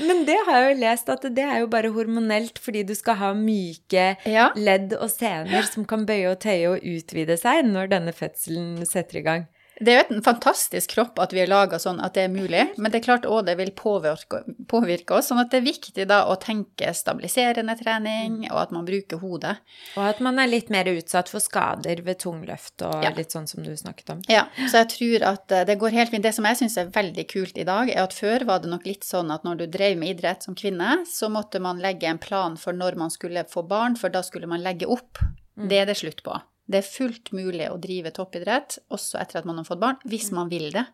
Men 0.05 0.25
det 0.29 0.37
har 0.47 0.59
jeg 0.61 0.75
jo 0.75 0.81
lest 0.83 1.09
at 1.15 1.25
det 1.37 1.47
er 1.47 1.63
jo 1.63 1.71
bare 1.73 1.93
hormonelt 1.95 2.61
fordi 2.61 2.83
du 2.89 2.95
skal 2.99 3.17
ha 3.23 3.33
myke 3.39 4.07
Ja. 4.29 4.51
ledd 4.57 4.93
og 5.01 5.09
sener 5.11 5.65
som 5.71 5.87
kan 5.89 6.05
bøye 6.09 6.29
og 6.35 6.41
tøye 6.45 6.75
og 6.75 6.85
utvide 6.85 7.39
seg 7.41 7.65
når 7.71 7.89
denne 7.95 8.13
fødselen 8.17 8.85
setter 8.85 9.23
i 9.23 9.25
gang. 9.27 9.47
Det 9.79 9.93
er 9.93 9.99
jo 10.09 10.15
en 10.17 10.23
fantastisk 10.25 10.95
kropp 10.95 11.19
at 11.21 11.33
vi 11.37 11.43
er 11.43 11.51
laga 11.51 11.77
sånn 11.79 11.99
at 12.01 12.15
det 12.17 12.23
er 12.25 12.33
mulig, 12.33 12.63
men 12.81 12.91
det 12.93 13.01
er 13.03 13.05
klart 13.05 13.27
òg 13.29 13.45
det 13.45 13.57
vil 13.59 13.73
påvirke, 13.77 14.41
påvirke 14.71 15.19
oss. 15.19 15.29
Sånn 15.29 15.41
at 15.43 15.51
det 15.53 15.59
er 15.61 15.67
viktig 15.67 16.07
da 16.09 16.23
å 16.33 16.37
tenke 16.41 16.95
stabiliserende 16.97 17.77
trening, 17.77 18.39
og 18.51 18.59
at 18.63 18.73
man 18.73 18.87
bruker 18.89 19.21
hodet. 19.21 19.57
Og 19.97 20.05
at 20.09 20.23
man 20.25 20.39
er 20.41 20.49
litt 20.49 20.71
mer 20.73 20.89
utsatt 20.89 21.29
for 21.29 21.45
skader 21.45 22.01
ved 22.07 22.19
tungløft 22.25 22.83
og 22.89 23.05
Ja. 23.05 23.11
litt 23.17 23.31
sånn 23.37 23.47
som 23.47 23.63
du 23.63 23.71
snakket 23.77 24.11
om. 24.17 24.23
Ja, 24.33 24.47
så 24.67 24.81
jeg 24.85 24.89
tror 24.97 25.27
at 25.35 25.53
eh, 25.53 25.65
det 25.65 25.79
går 25.79 25.91
helt 25.93 26.11
fint. 26.11 26.23
Det 26.25 26.35
som 26.35 26.45
jeg 26.49 26.57
syns 26.57 26.79
er 26.79 26.87
veldig 26.97 27.27
kult 27.29 27.59
i 27.59 27.65
dag, 27.69 27.91
er 27.91 28.03
at 28.03 28.17
før 28.17 28.47
var 28.47 28.61
det 28.65 28.71
nok 28.73 28.87
litt 28.87 29.05
sånn 29.05 29.31
at 29.35 29.45
når 29.45 29.59
du 29.59 29.67
drev 29.67 29.99
med 29.99 30.17
idrett 30.17 30.43
som 30.43 30.55
kvinne, 30.55 31.05
så 31.07 31.29
måtte 31.29 31.61
man 31.61 31.79
legge 31.79 32.09
en 32.09 32.19
plan 32.19 32.57
for 32.57 32.73
når 32.73 32.97
man 32.97 33.11
skulle 33.11 33.45
få 33.45 33.63
barn, 33.69 33.97
for 33.97 34.09
da 34.09 34.23
skulle 34.23 34.47
man 34.49 34.63
legge 34.65 34.87
opp. 34.89 35.19
Det 35.57 35.79
er 35.81 35.87
det 35.87 35.97
slutt 35.97 36.23
på. 36.23 36.41
Det 36.67 36.81
er 36.81 36.87
fullt 36.87 37.31
mulig 37.37 37.69
å 37.71 37.79
drive 37.79 38.11
toppidrett 38.15 38.81
også 38.95 39.21
etter 39.21 39.41
at 39.41 39.49
man 39.49 39.61
har 39.61 39.67
fått 39.69 39.83
barn, 39.83 39.99
hvis 40.09 40.33
man 40.35 40.51
vil 40.51 40.73
det. 40.75 40.85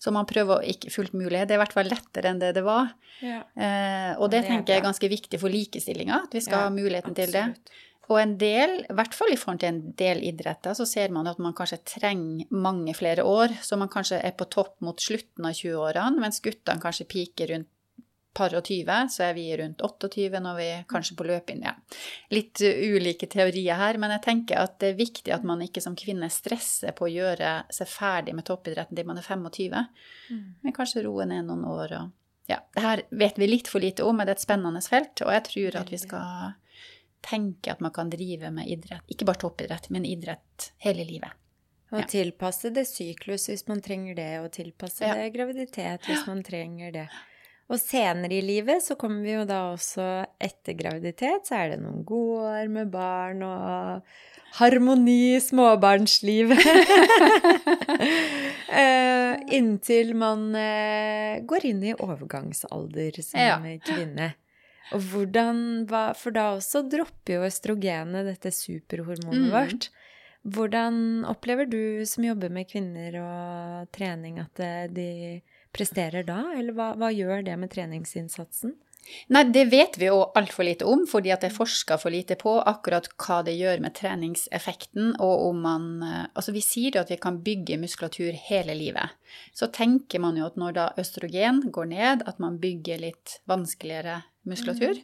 Så 0.00 0.12
man 0.12 0.28
prøver 0.28 0.64
ikke 0.72 0.90
fullt 0.92 1.12
mulig. 1.16 1.42
Det 1.44 1.54
er 1.54 1.58
i 1.58 1.62
hvert 1.62 1.76
fall 1.76 1.90
lettere 1.90 2.32
enn 2.32 2.40
det 2.40 2.54
det 2.56 2.64
var. 2.64 2.94
Ja. 3.20 3.42
Eh, 3.52 4.12
og 4.16 4.30
det, 4.30 4.40
det 4.40 4.44
er 4.44 4.48
tenker 4.50 4.74
jeg 4.74 4.82
er 4.82 4.86
ganske 4.88 5.10
viktig 5.12 5.40
for 5.42 5.52
likestillinga, 5.52 6.22
at 6.26 6.36
vi 6.36 6.42
skal 6.44 6.64
Ja, 6.64 6.70
ha 6.70 6.72
muligheten 6.72 7.16
til 7.16 7.34
det. 7.34 7.44
Og 8.06 8.20
en 8.20 8.36
del, 8.38 8.78
i 8.86 8.94
hvert 8.94 9.14
fall 9.18 9.32
i 9.34 9.38
forhold 9.38 9.60
til 9.64 9.72
en 9.72 9.80
del 9.98 10.20
idretter, 10.28 10.76
så 10.78 10.86
ser 10.86 11.10
man 11.14 11.26
at 11.26 11.40
man 11.42 11.56
kanskje 11.58 11.80
trenger 11.96 12.46
mange 12.54 12.94
flere 12.94 13.24
år. 13.26 13.56
Så 13.66 13.78
man 13.80 13.90
kanskje 13.90 14.20
er 14.22 14.36
på 14.38 14.46
topp 14.52 14.76
mot 14.86 15.00
slutten 15.02 15.48
av 15.48 15.56
20-årene, 15.58 16.22
mens 16.22 16.38
guttene 16.44 16.82
kanskje 16.82 17.08
piker 17.10 17.50
rundt 17.52 17.72
par 18.36 18.54
og 18.56 18.66
20, 18.68 19.08
så 19.12 19.24
er 19.28 19.36
vi 19.36 19.46
rundt 19.58 19.82
28 19.84 20.42
når 20.44 20.58
vi 20.58 20.68
kanskje 20.90 21.16
på 21.18 21.26
løp 21.28 21.52
inn. 21.54 21.64
Litt 22.34 22.60
ulike 22.60 23.28
teorier 23.32 23.80
her, 23.80 23.98
men 24.02 24.12
jeg 24.16 24.24
tenker 24.26 24.60
at 24.60 24.76
det 24.82 24.92
er 24.92 25.00
viktig 25.00 25.32
at 25.34 25.46
man 25.48 25.64
ikke 25.64 25.82
som 25.84 25.96
kvinne 25.98 26.28
stresser 26.32 26.94
på 26.96 27.08
å 27.08 27.12
gjøre 27.12 27.54
seg 27.72 27.90
ferdig 27.90 28.36
med 28.36 28.46
toppidretten 28.48 28.98
til 28.98 29.08
man 29.08 29.22
er 29.22 29.26
25, 29.26 29.88
mm. 30.30 30.44
men 30.62 30.76
kanskje 30.76 31.06
roe 31.06 31.26
ned 31.28 31.48
noen 31.48 31.64
år. 31.70 31.96
Og, 32.00 32.12
ja, 32.50 32.60
det 32.76 32.84
her 32.84 33.02
vet 33.24 33.40
vi 33.40 33.50
litt 33.50 33.72
for 33.72 33.82
lite 33.82 34.04
om, 34.06 34.18
men 34.18 34.28
det 34.28 34.36
er 34.36 34.40
et 34.40 34.46
spennende 34.46 34.84
felt, 34.84 35.24
og 35.24 35.32
jeg 35.34 35.48
tror 35.50 35.80
at 35.82 35.90
vi 35.92 36.02
skal 36.02 36.54
tenke 37.26 37.72
at 37.72 37.80
man 37.82 37.94
kan 37.94 38.10
drive 38.12 38.52
med 38.54 38.68
idrett, 38.70 39.02
ikke 39.10 39.26
bare 39.26 39.42
toppidrett, 39.42 39.90
men 39.94 40.06
idrett 40.06 40.70
hele 40.84 41.06
livet. 41.08 41.42
Og 41.94 42.02
ja. 42.02 42.06
tilpasse 42.10 42.72
det 42.74 42.82
syklus 42.88 43.46
hvis 43.50 43.64
man 43.68 43.80
trenger 43.82 44.16
det, 44.18 44.30
og 44.42 44.50
tilpasse 44.54 45.06
ja. 45.06 45.14
det 45.18 45.30
graviditet 45.36 46.06
hvis 46.08 46.26
man 46.26 46.42
trenger 46.46 46.92
det. 46.94 47.06
Og 47.66 47.80
senere 47.82 48.36
i 48.36 48.44
livet 48.46 48.84
så 48.84 48.94
kommer 48.98 49.24
vi 49.26 49.34
jo 49.34 49.42
da 49.48 49.72
også 49.72 50.04
etter 50.38 50.76
graviditet, 50.78 51.48
så 51.48 51.58
er 51.58 51.72
det 51.72 51.80
noen 51.82 52.04
gode 52.06 52.46
år 52.52 52.70
med 52.70 52.92
barn 52.92 53.42
og 53.42 54.06
harmoni 54.60 55.34
i 55.34 55.40
småbarnslivet. 55.42 56.62
uh, 58.70 59.34
inntil 59.58 60.14
man 60.14 60.48
uh, 60.54 61.42
går 61.42 61.66
inn 61.72 61.82
i 61.90 61.96
overgangsalder 61.98 63.18
som 63.26 63.42
ja. 63.42 63.58
kvinne. 63.82 64.32
Og 64.94 65.02
hvordan, 65.10 65.58
For 66.14 66.30
da 66.30 66.52
også 66.54 66.84
dropper 66.86 67.40
jo 67.40 67.46
østrogenet, 67.48 68.28
dette 68.28 68.54
superhormonet 68.54 69.48
mm. 69.48 69.52
vårt. 69.54 69.88
Hvordan 70.46 71.24
opplever 71.26 71.66
du 71.66 72.06
som 72.06 72.22
jobber 72.22 72.52
med 72.54 72.68
kvinner 72.70 73.18
og 73.18 73.88
trening, 73.90 74.38
at 74.38 74.62
eh, 74.62 74.84
de 74.86 75.08
presterer 75.76 76.26
da? 76.26 76.40
Eller 76.56 76.76
hva, 76.76 76.94
hva 76.98 77.12
gjør 77.14 77.46
det 77.46 77.60
med 77.60 77.72
treningsinnsatsen? 77.74 78.74
Nei, 79.30 79.42
det 79.54 79.66
vet 79.70 79.96
vi 80.00 80.08
jo 80.08 80.18
altfor 80.38 80.66
lite 80.66 80.86
om, 80.88 81.04
fordi 81.08 81.30
at 81.34 81.44
det 81.44 81.50
er 81.50 81.56
forska 81.56 81.98
for 82.00 82.10
lite 82.14 82.36
på 82.40 82.56
akkurat 82.58 83.08
hva 83.22 83.40
det 83.46 83.54
gjør 83.58 83.82
med 83.84 83.94
treningseffekten, 83.98 85.12
og 85.22 85.44
om 85.50 85.60
man 85.66 85.86
eh, 86.02 86.24
Altså, 86.36 86.52
vi 86.52 86.62
sier 86.64 86.96
jo 86.96 87.02
at 87.04 87.10
vi 87.12 87.18
kan 87.20 87.38
bygge 87.44 87.78
muskulatur 87.80 88.34
hele 88.48 88.74
livet. 88.76 89.14
Så 89.56 89.70
tenker 89.72 90.20
man 90.22 90.36
jo 90.38 90.48
at 90.48 90.58
når 90.60 90.74
da 90.76 90.86
østrogen 91.00 91.62
går 91.72 91.90
ned, 91.92 92.24
at 92.28 92.40
man 92.42 92.58
bygger 92.60 93.00
litt 93.02 93.38
vanskeligere 93.48 94.20
muskulatur. 94.46 95.00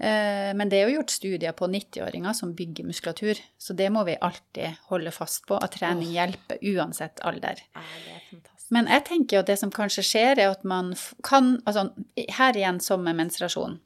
Mm. 0.00 0.56
Men 0.56 0.70
det 0.70 0.78
er 0.78 0.88
jo 0.88 0.98
gjort 0.98 1.12
studier 1.12 1.56
på 1.56 1.68
90-åringer 1.68 2.36
som 2.36 2.54
bygger 2.56 2.88
muskulatur, 2.88 3.40
så 3.60 3.76
det 3.76 3.90
må 3.92 4.06
vi 4.08 4.16
alltid 4.16 4.78
holde 4.88 5.12
fast 5.12 5.44
på, 5.50 5.58
at 5.60 5.76
trening 5.76 6.14
hjelper 6.14 6.62
uansett 6.72 7.20
alder. 7.26 7.60
Ja, 7.74 7.84
det 8.06 8.14
er 8.16 8.24
fantastisk. 8.30 8.57
Men 8.74 8.88
jeg 8.90 9.04
tenker 9.08 9.38
jo 9.38 9.42
at 9.44 9.50
det 9.50 9.58
som 9.60 9.72
kanskje 9.72 10.04
skjer, 10.04 10.38
er 10.38 10.52
at 10.52 10.64
man 10.68 10.92
kan 11.26 11.56
Altså 11.64 11.88
her 12.36 12.56
igjen 12.56 12.80
som 12.84 13.04
med 13.04 13.16
menstruasjon. 13.18 13.78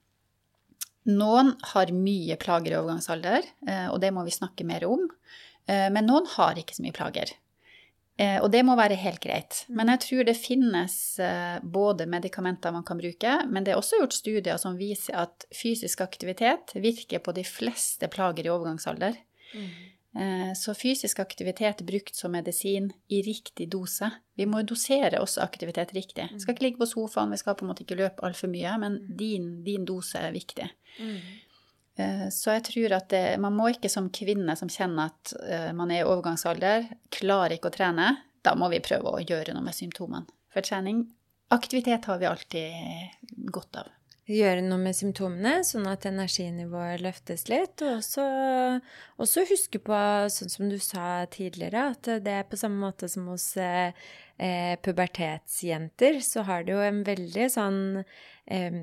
Noen 1.11 1.57
har 1.73 1.91
mye 1.95 2.37
plager 2.39 2.75
i 2.75 2.79
overgangsalder, 2.79 3.47
eh, 3.67 3.87
og 3.91 3.99
det 4.03 4.13
må 4.15 4.23
vi 4.27 4.35
snakke 4.35 4.67
mer 4.67 4.85
om. 4.87 5.09
Eh, 5.67 5.89
men 5.91 6.07
noen 6.07 6.29
har 6.37 6.59
ikke 6.59 6.77
så 6.77 6.85
mye 6.85 6.95
plager. 6.95 7.33
Eh, 8.21 8.39
og 8.39 8.53
det 8.55 8.61
må 8.63 8.77
være 8.79 8.99
helt 9.01 9.19
greit. 9.25 9.65
Men 9.67 9.91
jeg 9.91 10.03
tror 10.05 10.29
det 10.29 10.37
finnes 10.39 10.95
både 11.63 12.07
medikamenter 12.07 12.75
man 12.75 12.87
kan 12.87 13.01
bruke, 13.01 13.35
men 13.51 13.67
det 13.67 13.75
er 13.75 13.81
også 13.81 13.99
gjort 13.99 14.15
studier 14.15 14.61
som 14.63 14.79
viser 14.79 15.19
at 15.25 15.49
fysisk 15.51 16.05
aktivitet 16.05 16.77
virker 16.77 17.25
på 17.25 17.35
de 17.35 17.43
fleste 17.47 18.07
plager 18.13 18.47
i 18.47 18.55
overgangsalder. 18.55 19.19
Mm. 19.57 19.73
Eh, 20.15 20.53
så 20.55 20.75
fysisk 20.75 21.21
aktivitet 21.21 21.81
brukt 21.89 22.17
som 22.17 22.33
medisin 22.33 22.91
i 23.09 23.23
riktig 23.23 23.71
dose. 23.73 24.11
Vi 24.37 24.47
må 24.47 24.61
dosere 24.69 25.23
også 25.23 25.41
aktivitet 25.45 25.95
riktig. 25.97 26.27
Vi 26.33 26.41
skal 26.43 26.57
ikke 26.57 26.67
ligge 26.67 26.83
på 26.83 26.91
sofaen, 26.91 27.33
vi 27.33 27.41
skal 27.41 27.57
på 27.57 27.65
en 27.65 27.73
måte 27.73 27.87
ikke 27.87 27.97
løpe 28.01 28.27
altfor 28.27 28.53
mye, 28.53 28.75
men 28.83 28.99
mm. 29.01 29.15
din, 29.17 29.49
din, 29.65 29.87
dose 29.89 30.21
er 30.21 30.35
viktig. 30.37 30.69
Mm. 30.99 31.17
Eh, 31.97 32.27
så 32.35 32.59
jeg 32.59 32.67
tror 32.69 32.99
at 32.99 33.09
det, 33.15 33.25
man 33.41 33.57
må 33.57 33.71
ikke 33.73 33.93
som 33.93 34.13
kvinne 34.13 34.57
som 34.59 34.71
kjenner 34.73 35.15
at 35.15 35.33
eh, 35.49 35.73
man 35.77 35.95
er 35.95 36.03
i 36.03 36.11
overgangsalder, 36.11 36.91
klarer 37.15 37.57
ikke 37.57 37.73
å 37.73 37.77
trene, 37.79 38.13
da 38.45 38.57
må 38.59 38.69
vi 38.73 38.85
prøve 38.85 39.17
å 39.17 39.25
gjøre 39.25 39.57
noe 39.57 39.65
med 39.65 39.77
symptomene. 39.77 40.29
For 40.53 40.65
trening 40.65 41.07
Aktivitet 41.53 42.07
har 42.09 42.17
vi 42.17 42.25
alltid 42.25 42.73
godt 43.53 43.77
av 43.77 43.89
gjøre 44.31 44.63
noe 44.63 44.79
med 44.79 44.97
symptomene, 44.97 45.63
sånn 45.67 45.89
at 45.91 46.07
energinivået 46.07 47.03
løftes 47.03 47.49
litt. 47.51 47.83
Og 47.83 47.99
også, 47.99 48.27
også, 49.23 49.47
huske 49.51 49.81
på, 49.83 49.99
sånn 50.33 50.53
som 50.53 50.71
du 50.71 50.79
sa 50.83 51.25
tidligere, 51.33 51.89
at 51.97 52.13
det 52.25 52.37
er 52.41 52.49
på 52.49 52.61
samme 52.61 52.79
måte 52.83 53.11
som 53.11 53.31
hos 53.33 53.55
eh 53.59 53.93
pubertetsjenter, 54.83 56.17
så 56.25 56.43
har 56.43 56.65
det 56.65 56.73
jo 56.73 56.81
en 56.83 57.03
veldig 57.07 57.45
sånn 57.53 57.83
eh, 58.01 58.79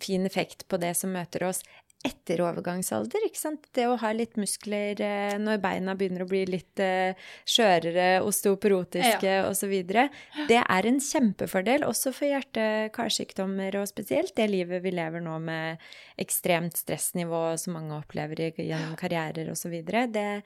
fin 0.00 0.24
effekt 0.24 0.64
på 0.68 0.78
det 0.80 0.94
som 0.96 1.12
møter 1.12 1.44
oss 1.44 1.60
etter 2.06 2.40
overgangsalder. 2.40 3.26
ikke 3.26 3.38
sant? 3.38 3.66
Det 3.76 3.84
å 3.84 3.98
ha 4.00 4.12
litt 4.16 4.38
muskler 4.40 5.00
eh, 5.04 5.34
når 5.40 5.60
beina 5.60 5.94
begynner 5.98 6.24
å 6.24 6.28
bli 6.30 6.42
litt 6.48 6.80
eh, 6.80 7.12
skjørere, 7.44 8.22
osteoporotiske 8.24 9.34
ja. 9.34 9.44
osv. 9.50 9.74
Det 10.48 10.62
er 10.62 10.88
en 10.88 11.00
kjempefordel 11.04 11.84
også 11.84 12.14
for 12.16 12.30
hjerte-karsykdommer, 12.30 13.76
og 13.82 13.90
spesielt 13.90 14.32
det 14.38 14.48
livet 14.48 14.84
vi 14.84 14.94
lever 14.96 15.24
nå 15.24 15.36
med 15.44 15.90
ekstremt 16.20 16.80
stressnivå 16.80 17.44
som 17.60 17.76
mange 17.76 18.00
opplever 18.00 18.48
gjennom 18.56 18.96
karrierer 19.00 19.52
osv. 19.52 19.76
Det, 19.84 20.40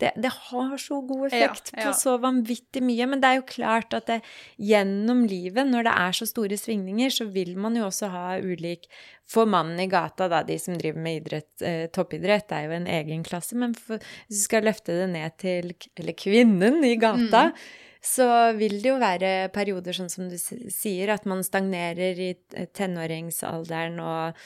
det, 0.00 0.12
det, 0.16 0.32
har 0.48 0.76
så 0.80 1.00
god 1.04 1.26
effekt 1.28 1.72
ja, 1.74 1.82
ja. 1.82 1.86
på 1.88 1.98
så 1.98 2.16
vanvittig 2.22 2.82
mye. 2.84 3.06
Men 3.10 3.22
det 3.22 3.30
er 3.30 3.40
jo 3.40 3.46
klart 3.50 3.94
at 3.96 4.08
det, 4.08 4.20
gjennom 4.56 5.26
livet, 5.28 5.68
når 5.68 5.88
det 5.88 5.94
er 6.06 6.18
så 6.20 6.28
store 6.28 6.58
svingninger, 6.60 7.12
så 7.12 7.28
vil 7.34 7.56
man 7.60 7.76
jo 7.76 7.86
også 7.88 8.12
ha 8.14 8.26
ulik 8.40 8.88
For 9.30 9.46
mannen 9.46 9.78
i 9.82 9.86
gata, 9.90 10.26
da, 10.30 10.40
de 10.46 10.56
som 10.58 10.74
driver 10.78 11.04
med 11.04 11.20
idrett, 11.20 11.52
eh, 11.62 11.84
toppidrett, 11.94 12.50
er 12.52 12.66
jo 12.66 12.74
en 12.80 12.88
egen 12.90 13.22
klasse. 13.26 13.54
Men 13.58 13.76
for, 13.78 14.02
hvis 14.26 14.42
du 14.42 14.48
skal 14.48 14.66
løfte 14.66 14.96
det 14.96 15.06
ned 15.12 15.38
til 15.38 15.70
Eller 15.96 16.18
kvinnen 16.18 16.82
i 16.84 16.96
gata. 17.00 17.50
Mm 17.50 17.86
så 18.00 18.26
vil 18.56 18.78
det 18.80 18.88
jo 18.88 18.96
være 19.00 19.50
perioder, 19.52 19.92
sånn 19.92 20.08
som 20.08 20.30
du 20.30 20.38
sier, 20.40 21.12
at 21.12 21.26
man 21.28 21.44
stagnerer 21.44 22.16
i 22.16 22.30
tenåringsalderen 22.72 24.00
og 24.00 24.38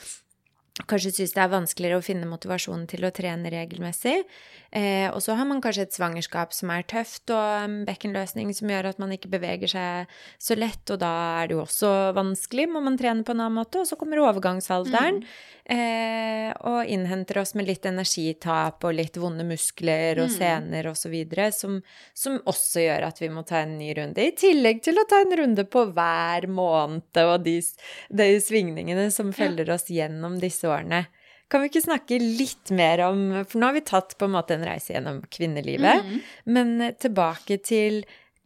kanskje 0.90 1.12
syns 1.14 1.34
det 1.36 1.42
er 1.44 1.52
vanskeligere 1.52 2.00
å 2.00 2.04
finne 2.04 2.26
motivasjonen 2.26 2.88
til 2.90 3.06
å 3.06 3.12
trene 3.14 3.52
regelmessig. 3.54 4.24
Eh, 4.74 5.06
og 5.14 5.20
så 5.22 5.36
har 5.38 5.46
man 5.46 5.60
kanskje 5.62 5.84
et 5.86 5.94
svangerskap 5.94 6.50
som 6.54 6.72
er 6.74 6.82
tøft, 6.90 7.30
og 7.30 7.42
en 7.62 7.76
bekkenløsning 7.86 8.50
som 8.58 8.72
gjør 8.72 8.88
at 8.90 8.98
man 8.98 9.12
ikke 9.14 9.30
beveger 9.30 9.70
seg 9.70 10.14
så 10.42 10.56
lett, 10.58 10.82
og 10.90 10.98
da 10.98 11.10
er 11.38 11.50
det 11.50 11.54
jo 11.54 11.60
også 11.62 11.92
vanskelig, 12.16 12.66
må 12.74 12.82
man 12.82 12.98
trene 12.98 13.22
på 13.22 13.36
en 13.36 13.44
annen 13.44 13.60
måte. 13.60 13.84
Og 13.84 13.86
så 13.86 13.98
kommer 14.00 14.24
overgangsalderen 14.24 15.20
mm. 15.22 15.30
eh, 15.76 16.50
og 16.66 16.90
innhenter 16.90 17.38
oss 17.44 17.54
med 17.54 17.70
litt 17.70 17.86
energitap 17.86 18.82
og 18.82 18.98
litt 18.98 19.18
vonde 19.22 19.46
muskler 19.46 20.24
og 20.24 20.32
mm. 20.32 20.36
sener 20.40 20.90
osv., 20.90 21.14
som, 21.54 21.78
som 22.10 22.42
også 22.42 22.88
gjør 22.88 23.10
at 23.12 23.22
vi 23.22 23.30
må 23.30 23.46
ta 23.46 23.62
en 23.62 23.78
ny 23.78 23.92
runde. 23.94 24.26
I 24.26 24.34
tillegg 24.34 24.82
til 24.82 24.98
å 24.98 25.06
ta 25.06 25.22
en 25.22 25.38
runde 25.38 25.68
på 25.70 25.86
hver 25.94 26.50
måned 26.50 27.22
og 27.22 27.46
de, 27.46 27.60
de 28.10 28.32
svingningene 28.42 29.06
som 29.14 29.30
følger 29.36 29.70
oss 29.70 29.86
gjennom 29.86 30.40
disse 30.42 30.66
årene. 30.66 31.04
Kan 31.54 31.62
vi 31.62 31.68
ikke 31.70 31.84
snakke 31.84 32.16
litt 32.18 32.72
mer 32.74 32.98
om 33.06 33.20
For 33.46 33.60
nå 33.62 33.68
har 33.68 33.76
vi 33.76 33.84
tatt 33.86 34.16
på 34.18 34.26
en 34.26 34.32
måte 34.34 34.56
en 34.56 34.64
reise 34.66 34.90
gjennom 34.90 35.20
kvinnelivet. 35.30 36.02
Mm. 36.02 36.16
Men 36.50 36.72
tilbake 36.98 37.60
til 37.62 38.00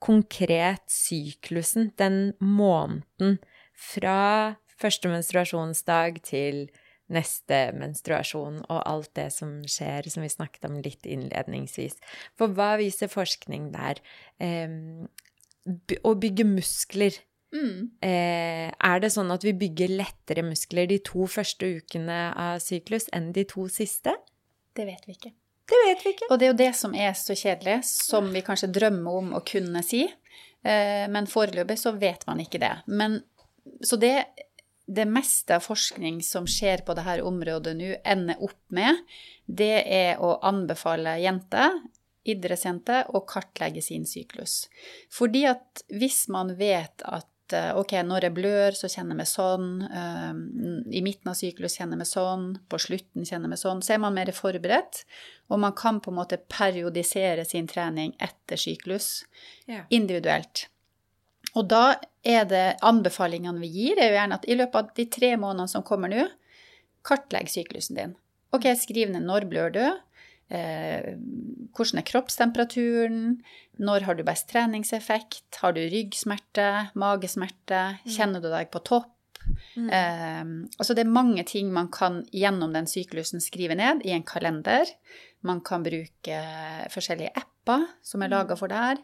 konkret 0.05 0.85
syklusen, 0.93 1.89
den 1.97 2.35
måneden 2.45 3.39
fra 3.73 4.59
første 4.79 5.09
menstruasjonsdag 5.09 6.21
til 6.29 6.67
neste 7.09 7.63
menstruasjon 7.81 8.61
og 8.67 8.83
alt 8.83 9.15
det 9.17 9.31
som 9.33 9.57
skjer, 9.65 10.11
som 10.13 10.27
vi 10.27 10.29
snakket 10.29 10.69
om 10.69 10.77
litt 10.85 11.09
innledningsvis. 11.09 11.97
For 12.37 12.53
hva 12.53 12.75
viser 12.77 13.09
forskning 13.09 13.71
der? 13.73 14.03
Eh, 14.37 14.69
å 16.05 16.13
bygge 16.21 16.45
muskler 16.49 17.17
Mm. 17.55 17.91
Eh, 18.05 18.69
er 18.69 19.01
det 19.01 19.11
sånn 19.15 19.33
at 19.33 19.45
vi 19.47 19.55
bygger 19.57 19.95
lettere 19.97 20.45
muskler 20.45 20.89
de 20.91 20.99
to 21.05 21.29
første 21.31 21.69
ukene 21.79 22.19
av 22.37 22.63
syklus 22.63 23.09
enn 23.17 23.31
de 23.37 23.47
to 23.49 23.69
siste? 23.73 24.15
Det 24.77 24.87
vet 24.89 25.09
vi 25.09 25.17
ikke. 25.17 25.33
Det 25.69 25.79
vet 25.85 26.05
vi 26.05 26.15
ikke. 26.15 26.29
Og 26.31 26.39
det 26.41 26.47
er 26.47 26.53
jo 26.53 26.61
det 26.61 26.73
som 26.77 26.95
er 26.97 27.17
så 27.19 27.37
kjedelig, 27.37 27.81
som 27.89 28.29
vi 28.33 28.45
kanskje 28.45 28.71
drømmer 28.73 29.23
om 29.23 29.33
å 29.37 29.45
kunne 29.45 29.83
si. 29.85 30.05
Eh, 30.65 31.05
men 31.13 31.29
foreløpig 31.29 31.79
så 31.81 31.93
vet 31.97 32.25
man 32.29 32.41
ikke 32.45 32.61
det. 32.63 32.75
Men, 32.87 33.19
så 33.85 33.99
det, 34.01 34.15
det 34.87 35.09
meste 35.09 35.59
av 35.59 35.65
forskning 35.65 36.23
som 36.25 36.49
skjer 36.49 36.85
på 36.87 36.97
dette 36.97 37.21
området 37.27 37.77
nå, 37.77 37.95
ender 38.05 38.45
opp 38.45 38.61
med, 38.77 39.05
det 39.45 39.75
er 39.85 40.21
å 40.25 40.39
anbefale 40.49 41.19
jenter 41.21 41.81
idrettsjente 42.29 43.03
å 43.17 43.23
kartlegge 43.29 43.83
sin 43.85 44.05
syklus. 44.09 44.67
Fordi 45.13 45.45
at 45.49 45.85
hvis 45.89 46.27
man 46.33 46.55
vet 46.59 47.05
at 47.09 47.29
eh, 47.57 47.71
ok, 47.79 47.93
når 48.07 48.27
jeg 48.27 48.35
blør, 48.37 48.77
så 48.77 48.89
kjenner 48.91 49.15
jeg 49.15 49.21
meg 49.21 49.29
sånn. 49.31 49.67
Um, 49.89 50.41
I 50.93 51.03
midten 51.05 51.31
av 51.33 51.37
syklus 51.39 51.77
kjenner 51.79 51.97
jeg 51.97 52.03
meg 52.03 52.11
sånn. 52.11 52.47
På 52.69 52.81
slutten 52.83 53.25
kjenner 53.25 53.49
jeg 53.49 53.55
meg 53.55 53.61
sånn. 53.63 53.83
Så 53.85 53.95
er 53.95 54.03
man 54.03 54.17
mer 54.17 54.31
forberedt, 54.37 55.05
og 55.49 55.63
man 55.65 55.77
kan 55.79 56.01
på 56.05 56.13
en 56.13 56.19
måte 56.21 56.41
periodisere 56.51 57.45
sin 57.49 57.69
trening 57.71 58.15
etter 58.19 58.61
syklus 58.61 59.25
Ja. 59.69 59.85
individuelt. 59.91 60.67
Og 61.57 61.69
da 61.69 61.97
er 62.25 62.45
det 62.45 62.67
anbefalingene 62.85 63.61
vi 63.61 63.69
gir, 63.73 63.99
er 63.99 64.11
jo 64.11 64.19
gjerne 64.19 64.35
at 64.35 64.49
i 64.49 64.57
løpet 64.59 64.75
av 64.75 64.91
de 64.95 65.07
tre 65.07 65.37
månedene 65.37 65.69
som 65.69 65.83
kommer 65.87 66.13
nå, 66.13 66.29
kartlegg 67.09 67.49
syklusen 67.49 67.97
din. 67.97 68.17
Ok, 68.53 68.65
skriv 68.81 69.11
ned 69.13 69.25
når 69.29 69.49
blør 69.49 69.73
du, 69.73 69.85
eh, 70.51 71.15
hvordan 71.77 72.01
er 72.01 72.09
kroppstemperaturen, 72.09 73.23
når 73.79 74.09
har 74.09 74.19
du 74.19 74.25
best 74.27 74.49
treningseffekt, 74.51 75.61
har 75.63 75.77
du 75.77 75.83
ryggsmerte, 75.85 76.91
magesmerte, 76.99 77.85
kjenner 78.09 78.43
du 78.43 78.51
deg 78.53 78.73
på 78.75 78.83
topp? 78.87 79.15
Mm. 79.79 79.89
Eh, 79.89 80.45
altså 80.77 80.97
det 80.97 81.05
er 81.05 81.15
mange 81.15 81.45
ting 81.49 81.73
man 81.73 81.91
kan 81.93 82.23
gjennom 82.35 82.75
den 82.75 82.89
syklusen 82.91 83.41
skrive 83.45 83.79
ned 83.79 84.05
i 84.05 84.13
en 84.17 84.27
kalender. 84.27 84.89
Man 85.47 85.63
kan 85.65 85.85
bruke 85.87 86.43
forskjellige 86.93 87.33
apper 87.39 87.87
som 88.05 88.25
er 88.25 88.33
laga 88.33 88.59
for 88.59 88.71
det 88.71 88.81
her. 88.83 89.03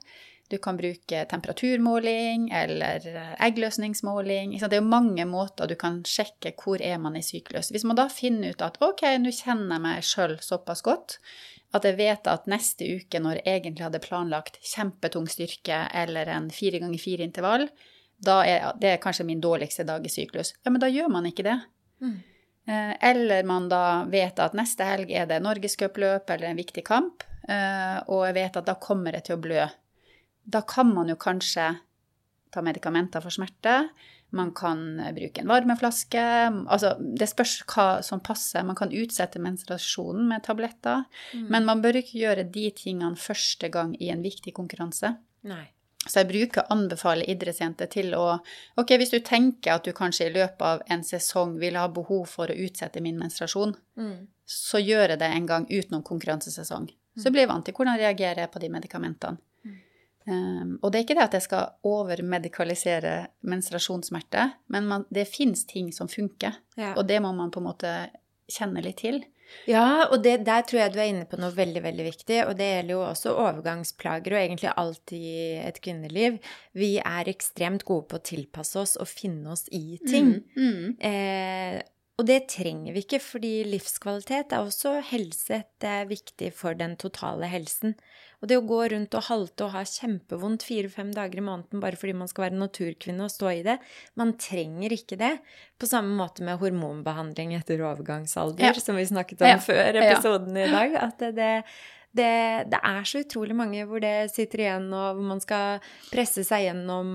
Du 0.52 0.58
kan 0.60 0.76
bruke 0.76 1.22
temperaturmåling 1.30 2.50
eller 2.52 3.06
eggløsningsmåling. 3.42 4.52
Det 4.60 4.76
er 4.76 4.82
jo 4.82 4.86
mange 4.86 5.24
måter 5.24 5.70
du 5.70 5.74
kan 5.80 6.02
sjekke 6.04 6.52
hvor 6.60 6.82
er 6.84 7.00
man 7.00 7.16
i 7.16 7.24
syklus. 7.24 7.72
Hvis 7.72 7.86
man 7.88 7.96
da 7.96 8.10
finner 8.12 8.52
ut 8.52 8.62
at 8.64 8.76
ok, 8.84 9.06
nå 9.22 9.32
kjenner 9.32 9.78
jeg 9.78 9.84
meg 9.86 10.04
sjøl 10.04 10.36
såpass 10.44 10.84
godt 10.84 11.18
at 11.74 11.86
jeg 11.88 11.98
vet 11.98 12.28
at 12.30 12.46
neste 12.50 12.86
uke, 12.86 13.18
når 13.18 13.40
jeg 13.40 13.58
egentlig 13.58 13.86
hadde 13.88 14.02
planlagt 14.04 14.60
kjempetung 14.62 15.26
styrke 15.30 15.80
eller 15.96 16.30
en 16.30 16.46
fire 16.54 16.78
ganger 16.82 17.02
fire 17.02 17.26
intervall, 17.26 17.66
da 18.24 18.36
er 18.46 18.68
det 18.80 19.00
kanskje 19.02 19.26
min 19.26 19.42
dårligste 19.42 19.86
dag 19.88 20.04
i 20.06 20.12
syklus. 20.12 20.54
Ja, 20.62 20.70
men 20.70 20.82
da 20.82 20.90
gjør 20.92 21.10
man 21.12 21.26
ikke 21.26 21.46
det. 21.46 21.56
Mm. 22.04 22.14
Eh, 22.66 22.92
Eller 23.10 23.44
man 23.44 23.68
da 23.68 24.04
vet 24.08 24.38
at 24.40 24.54
neste 24.56 24.86
helg 24.88 25.10
er 25.12 25.26
det 25.28 25.42
norgescupløp 25.44 26.30
eller 26.30 26.52
en 26.52 26.60
viktig 26.62 26.84
kamp, 26.86 27.26
eh, 27.48 27.98
og 28.06 28.24
jeg 28.28 28.38
vet 28.38 28.60
at 28.60 28.70
da 28.70 28.78
kommer 28.80 29.18
jeg 29.18 29.26
til 29.26 29.36
å 29.36 29.42
blø. 29.44 29.66
Da 30.46 30.60
kan 30.62 30.92
man 30.94 31.08
jo 31.08 31.16
kanskje 31.16 31.70
ta 32.52 32.62
medikamenter 32.62 33.20
for 33.24 33.30
smerte. 33.34 33.88
Man 34.34 34.50
kan 34.54 34.98
bruke 35.14 35.40
en 35.42 35.48
varmeflaske. 35.50 36.22
Altså, 36.66 36.94
det 36.98 37.28
spørs 37.30 37.62
hva 37.70 38.02
som 38.02 38.20
passer. 38.20 38.64
Man 38.66 38.76
kan 38.78 38.90
utsette 38.90 39.38
menstruasjonen 39.42 40.26
med 40.28 40.42
tabletter. 40.46 41.04
Mm. 41.34 41.46
Men 41.54 41.64
man 41.68 41.82
bør 41.84 42.00
ikke 42.00 42.18
gjøre 42.18 42.44
de 42.50 42.66
tingene 42.74 43.16
første 43.16 43.70
gang 43.70 43.94
i 44.02 44.10
en 44.10 44.22
viktig 44.22 44.54
konkurranse. 44.56 45.14
Nei. 45.46 45.64
Så 46.04 46.20
jeg 46.20 46.28
bruker 46.28 46.60
å 46.64 46.74
anbefale 46.74 47.24
idrettsjenter 47.32 47.88
til 47.88 48.10
å 48.18 48.24
Ok, 48.76 48.90
hvis 49.00 49.14
du 49.14 49.20
tenker 49.24 49.78
at 49.78 49.86
du 49.86 49.92
kanskje 49.96 50.26
i 50.28 50.34
løpet 50.34 50.60
av 50.60 50.82
en 50.92 51.00
sesong 51.06 51.54
vil 51.62 51.78
ha 51.80 51.86
behov 51.88 52.26
for 52.28 52.50
å 52.52 52.58
utsette 52.66 53.00
min 53.00 53.16
menstruasjon, 53.18 53.72
Mm. 53.96 54.26
så 54.44 54.82
gjør 54.84 55.08
jeg 55.14 55.18
det 55.18 55.30
en 55.30 55.46
gang 55.46 55.66
utenom 55.70 56.02
konkurransesesong. 56.02 56.90
Så 57.16 57.30
blir 57.30 57.46
jeg 57.46 57.48
vant 57.48 57.64
til 57.64 57.72
hvordan 57.74 57.96
reagerer 57.98 58.42
jeg 58.42 58.50
på 58.50 58.60
de 58.60 58.68
medikamentene. 58.68 59.38
Um, 60.26 60.78
og 60.82 60.90
det 60.90 60.98
er 60.98 61.04
ikke 61.04 61.16
det 61.18 61.26
at 61.26 61.34
jeg 61.36 61.44
skal 61.44 61.66
overmedikalisere 61.84 63.14
menstruasjonssmerte, 63.44 64.46
men 64.72 64.86
man, 64.88 65.04
det 65.12 65.26
fins 65.28 65.66
ting 65.68 65.92
som 65.92 66.08
funker, 66.08 66.56
Ja. 66.80 66.94
og 66.96 67.06
det 67.08 67.20
må 67.22 67.34
man 67.36 67.50
på 67.52 67.60
en 67.60 67.68
måte 67.68 67.92
kjenne 68.48 68.82
litt 68.84 69.02
til. 69.04 69.22
Ja, 69.68 70.06
og 70.10 70.22
det, 70.24 70.38
der 70.46 70.64
tror 70.66 70.80
jeg 70.80 70.92
du 70.94 70.98
er 70.98 71.10
inne 71.12 71.26
på 71.28 71.36
noe 71.38 71.52
veldig, 71.54 71.82
veldig 71.84 72.04
viktig. 72.06 72.38
Og 72.48 72.56
det 72.58 72.66
gjelder 72.70 72.94
jo 72.94 73.02
også 73.04 73.34
overgangsplager 73.38 74.34
og 74.34 74.40
egentlig 74.40 74.72
alt 74.80 75.12
i 75.14 75.28
et 75.60 75.78
kvinneliv. 75.84 76.38
Vi 76.72 76.96
er 76.98 77.28
ekstremt 77.30 77.84
gode 77.86 78.08
på 78.10 78.18
å 78.18 78.24
tilpasse 78.24 78.80
oss 78.80 78.96
og 78.96 79.06
finne 79.10 79.52
oss 79.52 79.66
i 79.70 79.98
ting. 80.08 80.32
Mm, 80.56 80.64
mm. 80.64 80.96
Eh, 80.98 81.82
og 82.18 82.26
det 82.28 82.44
trenger 82.52 82.92
vi 82.94 83.02
ikke, 83.02 83.18
fordi 83.20 83.64
livskvalitet 83.66 84.52
er 84.54 84.62
også 84.62 85.00
helse. 85.10 85.64
Det 85.82 85.88
er 85.90 86.06
viktig 86.06 86.52
for 86.54 86.74
den 86.78 86.94
totale 87.00 87.48
helsen. 87.50 87.96
Og 88.42 88.48
det 88.50 88.58
å 88.60 88.64
gå 88.68 88.78
rundt 88.92 89.14
og 89.16 89.24
halte 89.30 89.64
og 89.64 89.72
ha 89.72 89.82
kjempevondt 89.88 90.62
fire-fem 90.68 91.10
dager 91.16 91.40
i 91.40 91.44
måneden 91.46 91.80
bare 91.80 91.96
fordi 91.96 92.12
man 92.14 92.28
skal 92.28 92.44
være 92.50 92.58
naturkvinne 92.60 93.24
og 93.24 93.32
stå 93.32 93.48
i 93.54 93.62
det, 93.64 93.78
man 94.20 94.34
trenger 94.36 94.92
ikke 94.92 95.16
det. 95.18 95.32
På 95.80 95.88
samme 95.88 96.12
måte 96.18 96.44
med 96.44 96.60
hormonbehandling 96.60 97.54
etter 97.56 97.80
overgangsalder, 97.82 98.62
Ja. 98.68 98.72
som 98.74 98.96
vi 99.00 99.06
snakket 99.08 99.40
om 99.42 99.48
Ja. 99.48 99.56
før 99.58 99.94
Ja. 99.94 100.12
episoden 100.12 100.56
i 100.56 100.70
dag. 100.70 100.94
At 100.94 101.18
det, 101.18 101.34
det, 101.36 101.64
det, 102.14 102.70
det 102.70 102.78
er 102.78 103.06
så 103.08 103.20
utrolig 103.24 103.56
mange 103.58 103.84
hvor 103.88 104.02
det 104.02 104.30
sitter 104.30 104.62
igjen, 104.62 104.86
og 104.94 105.18
hvor 105.18 105.26
man 105.32 105.42
skal 105.42 105.82
presse 106.12 106.44
seg 106.46 106.68
gjennom 106.68 107.08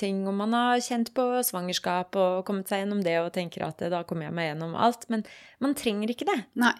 ting, 0.00 0.22
og 0.28 0.36
man 0.36 0.56
har 0.56 0.82
kjent 0.84 1.14
på 1.16 1.24
svangerskap 1.48 2.16
og 2.20 2.44
kommet 2.48 2.68
seg 2.68 2.82
gjennom 2.82 3.00
det 3.04 3.16
og 3.22 3.32
tenker 3.36 3.64
at 3.68 3.80
da 3.92 4.02
kommer 4.04 4.28
jeg 4.28 4.36
meg 4.36 4.50
gjennom 4.50 4.76
alt. 4.76 5.08
Men 5.12 5.24
man 5.64 5.76
trenger 5.78 6.12
ikke 6.12 6.28
det. 6.28 6.38
Nei. 6.60 6.74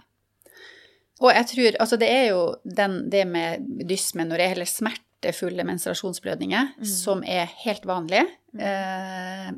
Og 1.22 1.31
jeg 1.31 1.46
tror 1.53 1.77
Altså, 1.81 1.96
det 1.96 2.11
er 2.11 2.24
jo 2.35 2.46
den, 2.64 3.05
det 3.11 3.24
med 3.31 3.68
dysme 3.88 4.27
når 4.29 4.40
det 4.40 4.48
gjelder 4.50 4.72
smertefulle 4.72 5.68
menstruasjonsblødninger, 5.68 6.74
som 6.85 7.24
er 7.24 7.48
helt 7.64 7.87
vanlig. 7.88 8.27
Eh, 8.61 9.53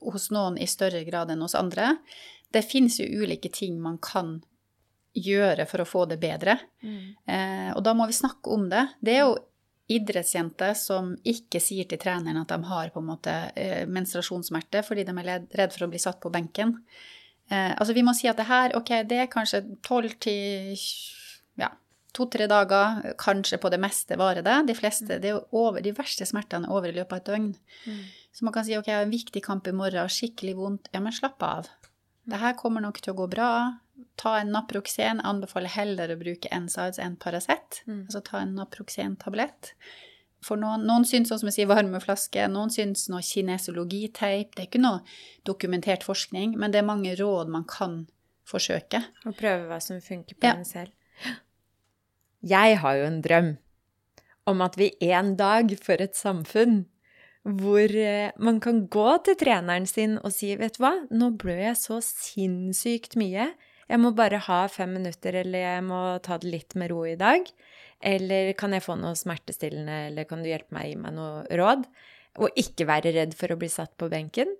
hos 0.00 0.30
noen 0.32 0.56
i 0.56 0.68
større 0.70 1.02
grad 1.04 1.32
enn 1.32 1.42
hos 1.44 1.58
andre. 1.58 1.98
Det 2.50 2.64
fins 2.64 2.96
jo 3.02 3.06
ulike 3.20 3.50
ting 3.52 3.76
man 3.82 3.98
kan 4.00 4.38
gjøre 4.38 4.49
for 5.66 5.82
å 5.82 5.88
få 5.88 6.06
det 6.06 6.18
bedre. 6.22 6.58
Eh, 7.26 7.70
og 7.74 7.82
da 7.82 7.94
må 7.94 8.06
vi 8.06 8.16
snakke 8.16 8.50
om 8.50 8.68
det. 8.70 8.86
Det 9.00 9.14
er 9.14 9.24
jo 9.24 9.38
idrettsjenter 9.90 10.74
som 10.78 11.16
ikke 11.26 11.60
sier 11.60 11.88
til 11.90 11.98
treneren 11.98 12.38
at 12.38 12.52
de 12.52 12.62
har 12.68 12.92
på 12.94 13.00
en 13.02 13.08
måte 13.10 13.32
eh, 13.58 13.86
menstruasjonssmerte 13.90 14.84
fordi 14.86 15.04
de 15.04 15.16
er 15.18 15.48
redd 15.58 15.74
for 15.74 15.86
å 15.86 15.90
bli 15.90 15.98
satt 15.98 16.20
på 16.22 16.30
benken. 16.30 16.76
Eh, 17.50 17.74
altså 17.74 17.96
vi 17.96 18.04
må 18.06 18.14
si 18.14 18.30
at 18.30 18.38
det 18.38 18.46
her, 18.46 18.76
ok, 18.78 19.02
det 19.10 19.18
er 19.24 19.32
kanskje 19.32 19.64
12 19.82 20.14
til 20.22 20.78
ja, 21.58 21.72
to-tre 22.14 22.46
dager, 22.50 23.02
kanskje 23.18 23.58
på 23.58 23.72
det 23.72 23.80
meste 23.82 24.18
varer 24.20 24.46
det. 24.46 24.56
De 24.70 24.78
fleste, 24.78 25.10
det 25.10 25.34
er 25.34 25.42
over, 25.50 25.82
de 25.82 25.94
verste 25.96 26.26
smertene 26.28 26.70
er 26.70 26.76
over 26.76 26.92
i 26.92 26.96
løpet 26.96 27.16
av 27.16 27.22
et 27.22 27.30
døgn. 27.32 27.50
Så 28.30 28.46
man 28.46 28.54
kan 28.54 28.66
si 28.66 28.78
ok, 28.78 28.86
jeg 28.86 29.00
har 29.00 29.08
en 29.08 29.18
viktig 29.18 29.42
kamp 29.42 29.66
i 29.66 29.74
morgen, 29.74 30.06
skikkelig 30.06 30.54
vondt. 30.58 30.90
Ja, 30.94 31.02
men 31.02 31.14
slapp 31.14 31.42
av. 31.42 31.70
Det 32.30 32.38
her 32.38 32.54
kommer 32.58 32.84
nok 32.84 33.00
til 33.02 33.10
å 33.14 33.18
gå 33.18 33.26
bra. 33.32 33.50
Ta 34.20 34.36
en 34.40 34.52
Naproxen. 34.54 35.20
Jeg 35.20 35.26
anbefaler 35.26 35.72
heller 35.74 36.12
å 36.14 36.18
bruke 36.20 36.50
NSIDES 36.52 37.00
enn 37.02 37.16
Paracet. 37.20 37.82
Mm. 37.86 38.04
Altså 38.06 38.22
ta 38.26 38.40
en 38.42 38.54
Naproxen-tablett. 38.58 39.74
For 40.44 40.56
noen, 40.56 40.86
noen 40.88 41.04
syns, 41.04 41.28
sånn 41.28 41.42
som 41.42 41.50
jeg 41.50 41.58
sier, 41.58 41.68
varmeflaske. 41.68 42.46
Noen 42.48 42.72
syns 42.72 43.08
noe 43.12 43.20
kinesologiteip. 43.24 44.54
Det 44.54 44.62
er 44.64 44.68
ikke 44.70 44.80
noe 44.80 45.02
dokumentert 45.48 46.06
forskning, 46.06 46.54
men 46.56 46.72
det 46.72 46.80
er 46.80 46.88
mange 46.88 47.12
råd 47.18 47.52
man 47.52 47.66
kan 47.68 48.06
forsøke. 48.48 49.02
Og 49.28 49.36
prøve 49.38 49.68
hva 49.68 49.80
som 49.84 50.00
funker 50.00 50.38
på 50.40 50.48
Ja. 50.48 50.56
en 50.56 50.64
selv. 50.64 50.90
Jeg 52.40 52.78
har 52.80 52.96
jo 52.96 53.04
en 53.04 53.20
drøm 53.22 53.50
om 54.46 54.62
at 54.64 54.76
vi 54.80 54.90
en 55.12 55.36
dag 55.36 55.68
får 55.76 56.00
et 56.00 56.16
samfunn 56.16 56.86
hvor 57.44 57.88
eh, 57.96 58.32
man 58.38 58.60
kan 58.60 58.86
gå 58.88 59.10
til 59.24 59.36
treneren 59.40 59.86
sin 59.88 60.18
og 60.18 60.32
si, 60.32 60.54
vet 60.56 60.76
du 60.76 60.82
hva, 60.84 60.92
nå 61.10 61.30
blør 61.40 61.62
jeg 61.70 61.76
så 61.80 62.00
sinnssykt 62.04 63.16
mye. 63.20 63.50
Jeg 63.90 63.98
må 63.98 64.12
bare 64.14 64.38
ha 64.46 64.60
fem 64.70 64.92
minutter, 64.94 65.40
eller 65.42 65.64
jeg 65.64 65.82
må 65.82 66.00
ta 66.22 66.38
det 66.38 66.50
litt 66.52 66.76
med 66.78 66.92
ro 66.92 67.02
i 67.10 67.18
dag. 67.18 67.48
Eller 68.00 68.52
kan 68.58 68.72
jeg 68.76 68.84
få 68.84 68.94
noe 68.96 69.18
smertestillende, 69.18 69.96
eller 70.08 70.28
kan 70.30 70.44
du 70.44 70.48
hjelpe 70.48 70.76
meg 70.76 70.92
gi 70.92 70.98
meg 71.00 71.16
noe 71.16 71.42
råd? 71.58 71.88
Og 72.40 72.60
ikke 72.60 72.86
være 72.88 73.12
redd 73.16 73.34
for 73.36 73.50
å 73.50 73.58
bli 73.58 73.68
satt 73.72 73.96
på 73.98 74.08
benken. 74.12 74.54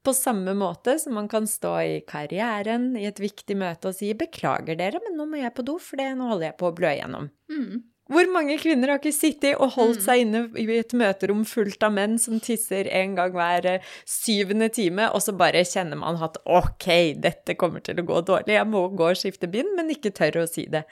På 0.00 0.14
samme 0.16 0.54
måte 0.56 0.96
som 0.98 1.12
man 1.18 1.28
kan 1.28 1.44
stå 1.44 1.74
i 1.84 2.00
karrieren 2.08 2.94
i 2.96 3.04
et 3.04 3.20
viktig 3.20 3.56
møte 3.60 3.90
og 3.90 3.98
si 3.98 4.14
'beklager 4.16 4.78
dere, 4.80 5.00
men 5.04 5.18
nå 5.18 5.28
må 5.28 5.42
jeg 5.42 5.52
på 5.52 5.64
do, 5.66 5.76
for 5.76 6.00
det, 6.00 6.08
nå 6.16 6.30
holder 6.32 6.48
jeg 6.48 6.56
på 6.56 6.70
å 6.70 6.76
blø 6.76 6.88
igjennom'. 6.96 7.28
Hvor 8.10 8.26
mange 8.34 8.56
kvinner 8.58 8.90
har 8.90 8.98
ikke 8.98 9.14
sittet 9.14 9.60
og 9.62 9.76
holdt 9.76 10.02
seg 10.02 10.24
inne 10.24 10.42
i 10.58 10.64
et 10.80 10.94
møterom 10.98 11.44
fullt 11.46 11.84
av 11.86 11.94
menn 11.94 12.16
som 12.18 12.40
tisser 12.42 12.88
en 12.90 13.14
gang 13.18 13.36
hver 13.36 13.68
eh, 13.70 13.86
syvende 14.08 14.66
time, 14.74 15.06
og 15.14 15.22
så 15.22 15.34
bare 15.38 15.62
kjenner 15.62 16.00
man 16.00 16.18
at 16.18 16.40
'ok, 16.42 16.88
dette 17.22 17.54
kommer 17.60 17.84
til 17.86 18.02
å 18.02 18.06
gå 18.08 18.18
dårlig, 18.26 18.58
jeg 18.58 18.66
må 18.66 18.82
gå 18.98 19.12
og 19.12 19.20
skifte 19.20 19.50
bind', 19.50 19.76
men 19.78 19.94
ikke 19.94 20.10
tør 20.10 20.42
å 20.42 20.48
si 20.50 20.66
det. 20.66 20.82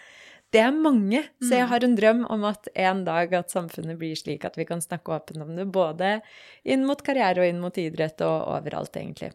Det 0.55 0.63
er 0.63 0.73
mange, 0.73 1.21
så 1.45 1.59
jeg 1.59 1.69
har 1.69 1.85
en 1.85 1.97
drøm 1.99 2.23
om 2.33 2.47
at 2.49 2.71
en 2.73 3.03
dag 3.05 3.35
at 3.37 3.53
samfunnet 3.53 3.99
blir 4.01 4.17
slik 4.17 4.47
at 4.49 4.57
vi 4.57 4.65
kan 4.65 4.81
snakke 4.81 5.13
åpent 5.19 5.43
om 5.45 5.53
det, 5.59 5.67
både 5.69 6.21
inn 6.65 6.87
mot 6.89 7.03
karriere 7.05 7.43
og 7.43 7.51
inn 7.51 7.61
mot 7.61 7.77
idrett 7.77 8.23
og 8.25 8.47
overalt, 8.55 8.97
egentlig. 8.97 9.35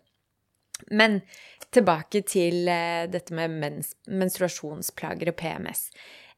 Men 0.90 1.22
tilbake 1.74 2.24
til 2.26 2.68
eh, 2.72 3.06
dette 3.12 3.36
med 3.36 3.54
mens 3.62 3.94
menstruasjonsplager 4.10 5.30
og 5.32 5.38
PMS. 5.38 5.88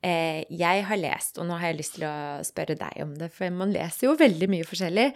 Eh, 0.03 0.43
jeg 0.53 0.85
har 0.87 0.99
lest, 0.99 1.39
og 1.39 1.47
nå 1.49 1.57
har 1.59 1.71
jeg 1.71 1.79
lyst 1.79 1.97
til 1.97 2.07
å 2.09 2.43
spørre 2.45 2.77
deg 2.79 3.01
om 3.05 3.15
det, 3.19 3.31
for 3.33 3.53
man 3.53 3.73
leser 3.73 4.09
jo 4.09 4.19
veldig 4.19 4.49
mye 4.51 4.67
forskjellig, 4.67 5.09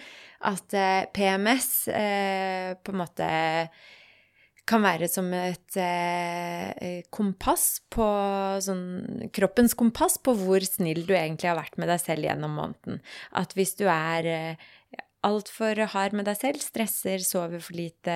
at 0.50 0.76
eh, 0.78 1.06
PMS 1.16 1.72
eh, 1.94 2.74
på 2.80 2.96
en 2.96 3.02
måte 3.04 3.30
kan 4.70 4.84
være 4.86 5.08
som 5.10 5.32
et 5.34 5.78
kompass 7.10 7.80
på 7.90 8.06
sånn 8.62 9.32
Kroppens 9.34 9.74
kompass 9.74 10.20
på 10.22 10.36
hvor 10.38 10.62
snill 10.62 11.08
du 11.08 11.16
egentlig 11.18 11.50
har 11.50 11.58
vært 11.58 11.80
med 11.82 11.90
deg 11.90 11.98
selv 12.04 12.28
gjennom 12.28 12.54
måneden. 12.54 13.00
At 13.34 13.56
hvis 13.58 13.74
du 13.80 13.88
er 13.90 14.30
altfor 15.26 15.80
hard 15.94 16.16
med 16.16 16.28
deg 16.30 16.38
selv, 16.40 16.64
stresser, 16.64 17.22
sover 17.24 17.62
for 17.64 17.76
lite 17.78 18.16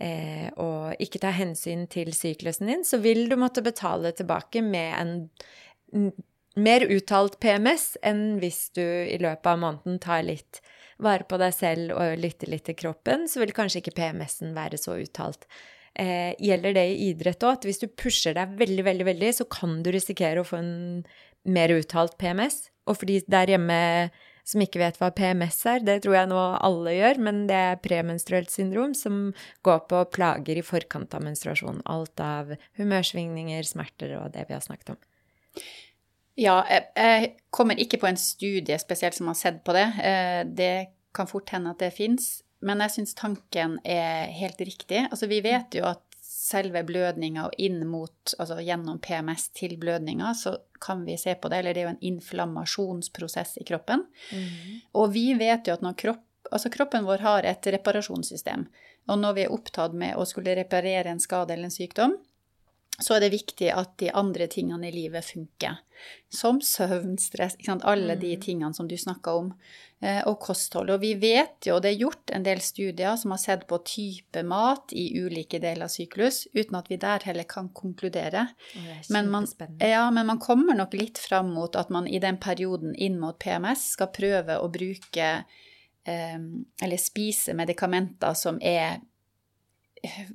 eh, 0.00 0.48
og 0.60 1.00
ikke 1.00 1.20
tar 1.22 1.36
hensyn 1.38 1.86
til 1.92 2.12
syklusen 2.16 2.70
din, 2.70 2.84
så 2.84 3.00
vil 3.00 3.26
du 3.30 3.36
måtte 3.40 3.64
betale 3.64 4.12
tilbake 4.16 4.62
med 4.64 4.92
en 4.98 5.14
mer 6.60 6.84
uttalt 6.90 7.38
PMS 7.42 7.94
enn 8.06 8.38
hvis 8.42 8.68
du 8.76 8.82
i 8.82 9.18
løpet 9.20 9.46
av 9.46 9.60
måneden 9.62 10.00
tar 10.02 10.24
litt 10.26 10.62
vare 11.00 11.24
på 11.28 11.38
deg 11.40 11.54
selv 11.56 11.94
og 11.96 12.20
lytter 12.20 12.50
litt 12.52 12.66
til 12.68 12.76
kroppen, 12.76 13.26
så 13.30 13.40
vil 13.42 13.54
kanskje 13.56 13.80
ikke 13.80 13.96
PMS-en 13.96 14.52
være 14.56 14.80
så 14.80 14.98
uttalt. 15.00 15.46
Eh, 15.98 16.36
gjelder 16.38 16.76
det 16.76 16.86
i 16.90 16.98
idrett 17.10 17.42
òg, 17.42 17.58
at 17.58 17.66
hvis 17.66 17.80
du 17.82 17.88
pusher 17.88 18.36
deg 18.36 18.58
veldig, 18.60 18.84
veldig, 18.86 19.06
veldig, 19.08 19.30
så 19.40 19.46
kan 19.50 19.80
du 19.84 19.90
risikere 19.94 20.42
å 20.42 20.46
få 20.46 20.60
en 20.60 20.74
mer 21.48 21.72
uttalt 21.74 22.18
PMS. 22.20 22.68
Og 22.86 23.00
for 23.00 23.10
de 23.10 23.20
der 23.30 23.54
hjemme 23.54 23.80
som 24.50 24.62
ikke 24.64 24.80
vet 24.82 24.98
hva 24.98 25.10
PMS 25.14 25.58
er, 25.68 25.82
det 25.84 26.00
tror 26.04 26.16
jeg 26.16 26.30
nå 26.30 26.38
alle 26.58 26.94
gjør, 26.96 27.20
men 27.26 27.44
det 27.50 27.58
er 27.58 27.82
premenstruelt 27.82 28.50
syndrom 28.52 28.96
som 28.98 29.30
går 29.66 29.84
på 29.90 30.02
plager 30.16 30.58
i 30.58 30.64
forkant 30.66 31.14
av 31.14 31.24
menstruasjon. 31.26 31.82
Alt 31.90 32.22
av 32.24 32.54
humørsvingninger, 32.80 33.66
smerter 33.68 34.16
og 34.18 34.32
det 34.34 34.48
vi 34.48 34.56
har 34.56 34.64
snakket 34.64 34.96
om. 34.96 35.00
Ja, 36.40 36.60
jeg, 36.70 36.86
jeg 36.96 37.32
kommer 37.52 37.80
ikke 37.80 38.00
på 38.00 38.08
en 38.08 38.20
studie 38.20 38.78
spesielt 38.80 39.16
som 39.16 39.28
har 39.28 39.36
sett 39.38 39.60
på 39.66 39.74
det. 39.76 39.88
Eh, 40.00 40.42
det 40.48 40.74
kan 41.16 41.28
fort 41.28 41.50
hende 41.52 41.74
at 41.74 41.82
det 41.82 41.92
fins. 41.96 42.38
Men 42.64 42.80
jeg 42.84 42.94
syns 42.96 43.16
tanken 43.16 43.78
er 43.84 44.30
helt 44.36 44.60
riktig. 44.60 45.06
Altså, 45.08 45.28
vi 45.28 45.40
vet 45.44 45.76
jo 45.76 45.84
at 45.88 46.04
selve 46.30 46.82
blødninga 46.86 47.46
og 47.48 47.56
inn 47.62 47.82
mot, 47.88 48.34
altså 48.38 48.58
gjennom 48.64 49.00
PMS 49.02 49.48
til 49.56 49.76
blødninga, 49.80 50.32
så 50.36 50.56
kan 50.82 51.04
vi 51.06 51.18
se 51.20 51.34
på 51.36 51.50
det, 51.50 51.60
eller 51.60 51.76
det 51.76 51.82
er 51.82 51.88
jo 51.88 51.94
en 51.94 52.06
inflammasjonsprosess 52.12 53.58
i 53.60 53.66
kroppen. 53.68 54.06
Mm. 54.32 54.80
Og 55.00 55.12
vi 55.14 55.26
vet 55.38 55.68
jo 55.68 55.76
at 55.76 55.84
når 55.84 55.98
kropp, 56.00 56.24
altså 56.50 56.72
kroppen 56.72 57.06
vår 57.08 57.24
har 57.26 57.48
et 57.48 57.70
reparasjonssystem, 57.76 58.64
og 59.10 59.20
når 59.20 59.36
vi 59.36 59.44
er 59.44 59.54
opptatt 59.54 59.94
med 59.96 60.16
å 60.18 60.26
skulle 60.28 60.54
reparere 60.58 61.12
en 61.12 61.22
skade 61.22 61.54
eller 61.54 61.68
en 61.68 61.74
sykdom, 61.74 62.16
så 63.00 63.16
er 63.16 63.24
det 63.24 63.34
viktig 63.34 63.70
at 63.72 63.96
de 64.02 64.10
andre 64.16 64.46
tingene 64.50 64.88
i 64.88 64.94
livet 64.94 65.24
funker. 65.24 65.80
Som 66.32 66.60
søvn, 66.64 67.18
stress, 67.20 67.56
alle 67.68 68.16
de 68.16 68.34
mm. 68.36 68.42
tingene 68.44 68.74
som 68.76 68.88
du 68.88 68.96
snakka 68.98 69.34
om. 69.36 69.54
Eh, 70.00 70.22
og 70.24 70.38
kosthold. 70.40 70.88
Og 70.94 71.02
vi 71.02 71.10
vet 71.20 71.66
jo, 71.68 71.74
det 71.76 71.90
er 71.90 71.98
gjort 72.00 72.30
en 72.32 72.44
del 72.46 72.62
studier 72.64 73.18
som 73.20 73.34
har 73.34 73.40
sett 73.42 73.66
på 73.68 73.76
type 73.84 74.40
mat 74.48 74.94
i 74.96 75.10
ulike 75.20 75.58
deler 75.60 75.84
av 75.84 75.92
syklus, 75.92 76.46
uten 76.56 76.78
at 76.78 76.88
vi 76.88 76.96
der 77.02 77.26
heller 77.28 77.44
kan 77.44 77.68
konkludere. 77.76 78.46
Men 79.12 79.28
man, 79.28 79.48
ja, 79.76 80.06
men 80.08 80.30
man 80.30 80.40
kommer 80.40 80.78
nok 80.78 80.96
litt 80.96 81.20
fram 81.20 81.52
mot 81.52 81.76
at 81.76 81.92
man 81.92 82.08
i 82.08 82.22
den 82.22 82.40
perioden 82.40 82.94
inn 82.96 83.20
mot 83.20 83.36
PMS 83.44 83.90
skal 83.98 84.08
prøve 84.16 84.56
å 84.56 84.72
bruke 84.72 85.28
eh, 85.36 86.40
eller 86.40 87.04
spise 87.04 87.52
medikamenter 87.58 88.32
som 88.40 88.56
er 88.64 89.02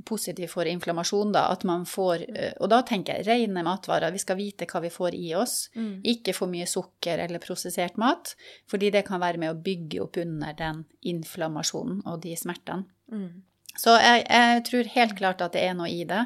positiv 0.06 0.52
for 0.54 0.68
inflammasjon, 0.70 1.32
da, 1.36 1.48
at 1.54 1.64
man 1.68 1.86
får 1.90 2.26
eh, 2.30 2.54
Og 2.62 2.70
da 2.70 2.82
tenker 2.86 3.18
jeg 3.20 3.28
rene 3.28 3.64
matvarer. 3.66 4.14
Vi 4.14 4.22
skal 4.22 4.38
vite 4.40 4.68
hva 4.70 4.82
vi 4.84 4.92
får 4.94 5.18
i 5.18 5.32
oss. 5.38 5.56
Mm. 5.76 6.04
Ikke 6.16 6.36
for 6.38 6.52
mye 6.52 6.68
sukker 6.70 7.22
eller 7.26 7.44
prosessert 7.44 7.98
mat, 8.02 8.36
fordi 8.72 8.92
det 8.94 9.06
kan 9.08 9.24
være 9.24 9.42
med 9.42 9.54
å 9.54 9.62
bygge 9.66 10.04
opp 10.04 10.20
under 10.22 10.54
den 10.58 10.84
inflammasjonen 11.02 12.04
og 12.06 12.22
de 12.26 12.36
smertene. 12.40 12.86
Mm. 13.12 13.44
Så 13.76 13.96
jeg, 14.00 14.24
jeg, 14.30 14.62
tror 14.70 14.94
helt 14.94 15.18
klart 15.18 15.42
at 15.44 15.56
det 15.56 15.66
er 15.68 15.74
noe 15.76 15.90
i 15.92 16.06
det, 16.08 16.24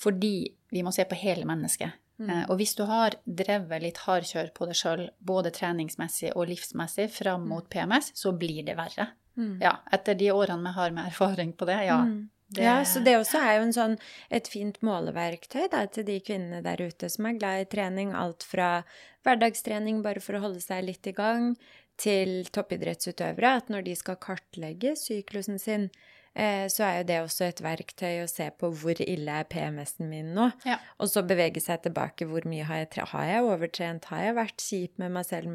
fordi 0.00 0.34
vi 0.72 0.84
må 0.86 0.92
se 0.94 1.04
på 1.04 1.18
hele 1.18 1.44
mennesket. 1.48 1.98
Mm. 2.20 2.30
Eh, 2.30 2.42
og 2.48 2.58
hvis 2.60 2.74
du 2.78 2.84
har 2.88 3.16
drevet 3.24 3.84
litt 3.84 4.00
hardkjør 4.06 4.52
på 4.56 4.68
deg 4.70 4.78
sjøl, 4.78 5.06
både 5.18 5.52
treningsmessig 5.56 6.34
og 6.34 6.48
livsmessig, 6.52 7.10
fram 7.12 7.48
mot 7.50 7.66
mm. 7.66 7.70
PMS, 7.72 8.12
så 8.16 8.32
blir 8.36 8.62
det 8.66 8.76
verre. 8.78 9.10
Mm. 9.40 9.56
Ja, 9.62 9.78
etter 9.92 10.16
de 10.18 10.30
årene 10.34 10.68
vi 10.68 10.76
har 10.76 10.92
med 10.96 11.08
erfaring 11.12 11.54
på 11.56 11.68
det, 11.68 11.78
ja. 11.88 12.02
Det... 12.50 12.64
Ja, 12.64 12.80
så 12.84 12.98
det 13.04 13.14
også 13.14 13.38
er 13.38 13.58
jo 13.58 13.66
en 13.68 13.74
sånn, 13.76 13.92
et 14.34 14.48
fint 14.50 14.80
måleverktøy 14.82 15.68
da, 15.70 15.84
til 15.86 16.06
de 16.08 16.16
kvinnene 16.24 16.64
der 16.64 16.80
ute 16.82 17.10
som 17.12 17.28
er 17.28 17.36
glad 17.38 17.62
i 17.62 17.68
trening. 17.70 18.10
Alt 18.16 18.42
fra 18.42 18.80
hverdagstrening 19.26 20.00
bare 20.02 20.22
for 20.24 20.34
å 20.34 20.42
holde 20.48 20.62
seg 20.64 20.82
litt 20.88 21.06
i 21.06 21.14
gang, 21.14 21.52
til 22.00 22.48
toppidrettsutøvere. 22.50 23.58
At 23.60 23.70
når 23.70 23.84
de 23.86 23.94
skal 23.98 24.18
kartlegge 24.18 24.96
syklusen 24.98 25.60
sin, 25.62 25.86
eh, 26.34 26.66
så 26.72 26.88
er 26.88 26.96
jo 26.98 27.06
det 27.10 27.20
også 27.26 27.46
et 27.46 27.62
verktøy 27.62 28.24
å 28.24 28.30
se 28.30 28.48
på 28.50 28.72
hvor 28.82 29.02
ille 29.04 29.36
er 29.42 29.46
PMS-en 29.52 30.10
min 30.10 30.32
nå. 30.34 30.48
Ja. 30.66 30.80
Og 30.98 31.12
så 31.12 31.22
bevege 31.26 31.62
seg 31.62 31.84
tilbake. 31.86 32.26
Hvor 32.30 32.48
mye 32.50 32.66
har 32.66 32.82
jeg, 32.82 33.06
har 33.12 33.30
jeg 33.30 33.46
overtrent? 33.46 34.10
Har 34.10 34.26
jeg 34.26 34.38
vært 34.40 34.66
kjip 34.66 34.98
med 35.02 35.14
meg 35.20 35.28
selv 35.28 35.54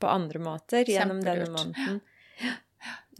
på 0.00 0.10
andre 0.10 0.42
måter 0.42 0.90
gjennom 0.90 1.22
denne 1.22 1.50
måneden? 1.54 2.02
Ja. 2.40 2.58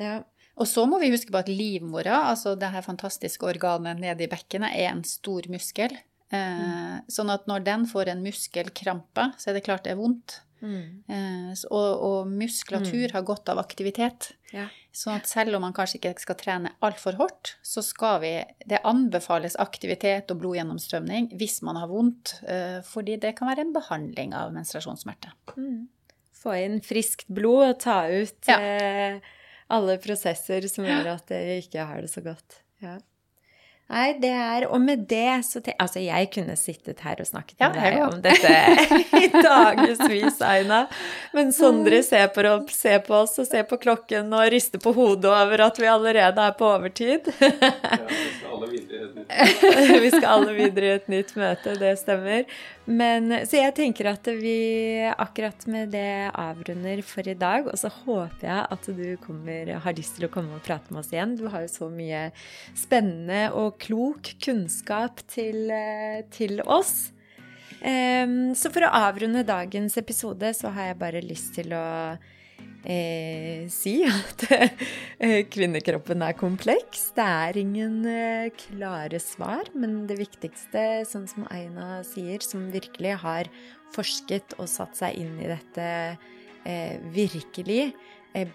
ja. 0.01 0.19
Og 0.61 0.69
så 0.69 0.85
må 0.89 1.01
vi 1.01 1.11
huske 1.13 1.33
på 1.33 1.41
at 1.41 1.49
livmora, 1.49 2.27
altså 2.31 2.53
det 2.59 2.69
her 2.75 2.85
fantastiske 2.85 3.47
organet 3.49 4.01
nede 4.01 4.27
i 4.27 4.31
bekkenet, 4.31 4.77
er 4.77 4.93
en 4.93 5.03
stor 5.09 5.49
muskel. 5.53 5.95
Eh, 6.31 6.61
mm. 6.61 7.09
Sånn 7.11 7.33
at 7.33 7.49
når 7.51 7.65
den 7.67 7.89
får 7.91 8.13
en 8.13 8.23
muskelkrampe, 8.25 9.31
så 9.41 9.51
er 9.51 9.57
det 9.57 9.65
klart 9.67 9.87
det 9.89 9.95
er 9.95 10.01
vondt. 10.03 10.43
Mm. 10.61 11.01
Eh, 11.09 11.53
og, 11.73 12.03
og, 12.05 12.29
muskulatur 12.29 13.07
mm. 13.07 13.15
har 13.15 13.25
godt 13.25 13.49
av 13.53 13.61
aktivitet. 13.63 14.31
Ja. 14.53 14.67
Sånn 14.93 15.17
at 15.17 15.31
selv 15.31 15.57
om 15.57 15.65
man 15.65 15.75
kanskje 15.75 16.01
ikke 16.01 16.13
skal 16.21 16.37
trene 16.37 16.75
altfor 16.85 17.17
hardt, 17.21 17.55
så 17.63 17.83
skal 17.87 18.19
vi 18.25 18.33
Det 18.69 18.83
anbefales 18.85 19.57
aktivitet 19.63 20.33
og 20.33 20.43
blodgjennomstrømning 20.43 21.31
hvis 21.41 21.61
man 21.67 21.79
har 21.81 21.89
vondt, 21.91 22.37
eh, 22.45 22.81
fordi 22.87 23.17
det 23.23 23.37
kan 23.39 23.49
være 23.51 23.65
en 23.65 23.75
behandling 23.77 24.37
av 24.37 24.53
menstruasjonssmerte. 24.55 25.33
Mm. 25.57 25.89
Få 26.41 26.57
inn 26.59 26.81
friskt 26.85 27.29
blod 27.33 27.67
og 27.69 27.79
ta 27.81 28.03
ut 28.11 28.51
ja. 28.51 28.59
eh, 28.61 29.31
alle 29.71 29.97
prosesser 30.03 30.67
som 30.71 30.87
gjør 30.87 31.13
at 31.15 31.33
jeg 31.35 31.65
ikke 31.65 31.87
har 31.87 32.03
det 32.05 32.11
så 32.13 32.23
godt. 32.25 32.61
Ja. 32.83 32.99
Nei, 33.91 34.13
det 34.23 34.31
er 34.31 34.67
Og 34.71 34.79
med 34.83 35.05
det 35.11 35.41
så 35.47 35.61
te, 35.65 35.75
Altså, 35.81 35.99
jeg 36.05 36.31
kunne 36.35 36.55
sittet 36.59 37.03
her 37.05 37.21
og 37.23 37.27
snakket 37.27 37.59
med 37.59 37.79
deg 37.79 37.99
om 38.05 38.21
dette 38.23 38.55
i 39.21 39.29
dagevis, 39.35 40.41
Aina. 40.45 40.85
Men 41.35 41.51
Sondre 41.55 42.01
ser 42.07 42.29
på, 42.35 42.45
ser 42.73 43.01
på, 43.07 43.17
oss 43.25 43.39
og 43.43 43.49
ser 43.49 43.67
på 43.69 43.79
klokken 43.81 44.31
og 44.37 44.47
rister 44.53 44.83
på 44.83 44.93
hodet 44.97 45.31
over 45.31 45.65
at 45.67 45.81
vi 45.81 45.89
allerede 45.91 46.47
er 46.47 46.57
på 46.59 46.69
overtid. 46.71 47.31
ja, 47.41 48.01
vi 48.11 48.31
skal 48.37 48.51
alle 48.55 48.71
videre 48.71 49.01
i 49.01 49.05
et 49.05 49.15
nytt 49.17 50.01
Vi 50.05 50.11
skal 50.15 50.29
alle 50.35 50.57
videre 50.57 50.91
i 50.91 50.95
et 50.99 51.11
nytt 51.13 51.35
møte, 51.39 51.75
det 51.81 51.95
stemmer. 52.01 52.47
Men, 52.91 53.31
så 53.47 53.61
jeg 53.61 53.75
tenker 53.77 54.09
at 54.11 54.27
vi 54.41 54.57
akkurat 55.11 55.67
med 55.71 55.93
det 55.95 56.31
avrunder 56.35 57.03
for 57.07 57.29
i 57.29 57.37
dag. 57.39 57.69
Og 57.71 57.79
så 57.79 57.91
håper 57.93 58.47
jeg 58.47 58.65
at 58.77 58.89
du 58.97 59.05
kommer, 59.23 59.75
har 59.85 59.97
lyst 59.97 60.17
til 60.19 60.27
å 60.27 60.33
komme 60.33 60.59
og 60.59 60.65
prate 60.67 60.91
med 60.91 61.05
oss 61.05 61.13
igjen. 61.15 61.37
Du 61.39 61.47
har 61.53 61.67
jo 61.67 61.71
så 61.71 61.91
mye 61.93 62.29
spennende 62.79 63.45
og 63.55 63.80
klok 63.81 64.35
kunnskap 64.45 65.23
til, 65.31 65.71
eh, 65.73 66.21
til 66.35 66.61
oss. 66.67 67.11
Um, 67.81 68.53
så 68.53 68.69
for 68.69 68.85
å 68.85 68.93
avrunde 68.93 69.47
dagens 69.49 69.97
episode, 69.97 70.53
så 70.53 70.69
har 70.75 70.91
jeg 70.91 71.01
bare 71.01 71.23
lyst 71.25 71.55
til 71.57 71.73
å 71.73 71.87
eh, 72.85 73.65
si 73.73 73.95
at 74.05 74.45
eh, 74.53 75.43
kvinnekroppen 75.49 76.25
er 76.25 76.37
kompleks. 76.39 77.09
Det 77.17 77.25
er 77.25 77.61
ingen 77.61 78.03
eh, 78.09 78.51
klare 78.67 79.21
svar, 79.23 79.71
men 79.75 80.05
det 80.11 80.21
viktigste, 80.21 81.07
sånn 81.09 81.29
som 81.31 81.49
Aina 81.53 82.03
sier, 82.07 82.45
som 82.45 82.69
virkelig 82.73 83.17
har 83.25 83.51
forsket 83.95 84.57
og 84.61 84.69
satt 84.71 85.01
seg 85.01 85.19
inn 85.21 85.37
i 85.41 85.51
dette 85.51 85.89
eh, 86.65 86.97
virkelig, 87.15 87.91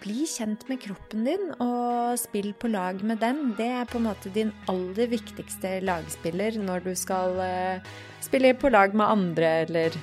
bli 0.00 0.24
kjent 0.24 0.62
med 0.70 0.80
kroppen 0.80 1.26
din 1.28 1.50
og 1.60 2.16
spill 2.20 2.52
på 2.56 2.70
lag 2.72 3.02
med 3.04 3.20
den. 3.20 3.52
Det 3.58 3.68
er 3.82 3.88
på 3.90 4.00
en 4.00 4.08
måte 4.08 4.32
din 4.32 4.52
aller 4.72 5.10
viktigste 5.12 5.78
lagspiller 5.84 6.56
når 6.62 6.86
du 6.86 6.92
skal 6.96 7.40
eh, 7.44 7.96
spille 8.24 8.54
på 8.56 8.72
lag 8.72 8.96
med 8.96 9.06
andre 9.06 9.52
eller 9.66 9.98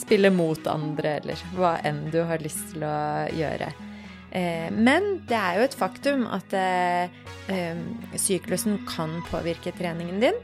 spille 0.00 0.30
mot 0.30 0.60
andre, 0.68 1.18
eller 1.20 1.42
hva 1.56 1.76
enn 1.86 2.06
du 2.12 2.20
har 2.28 2.42
lyst 2.44 2.72
til 2.72 2.84
å 2.86 2.96
gjøre. 3.34 3.70
Eh, 4.36 4.68
men 4.74 5.16
det 5.28 5.38
er 5.38 5.58
jo 5.58 5.66
et 5.66 5.78
faktum 5.78 6.26
at 6.28 6.52
eh, 6.56 7.08
eh, 7.52 7.80
syklusen 8.20 8.82
kan 8.88 9.20
påvirke 9.30 9.72
treningen 9.76 10.20
din. 10.22 10.38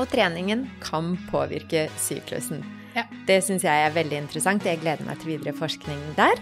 Og 0.00 0.06
treningen 0.08 0.68
kan 0.80 1.16
påvirke 1.28 1.88
syklusen. 2.00 2.62
Ja. 2.96 3.04
Det 3.28 3.40
syns 3.44 3.64
jeg 3.64 3.86
er 3.86 3.94
veldig 3.94 4.22
interessant. 4.24 4.64
Jeg 4.68 4.80
gleder 4.82 5.04
meg 5.08 5.20
til 5.20 5.34
videre 5.34 5.56
forskning 5.56 6.00
der. 6.16 6.38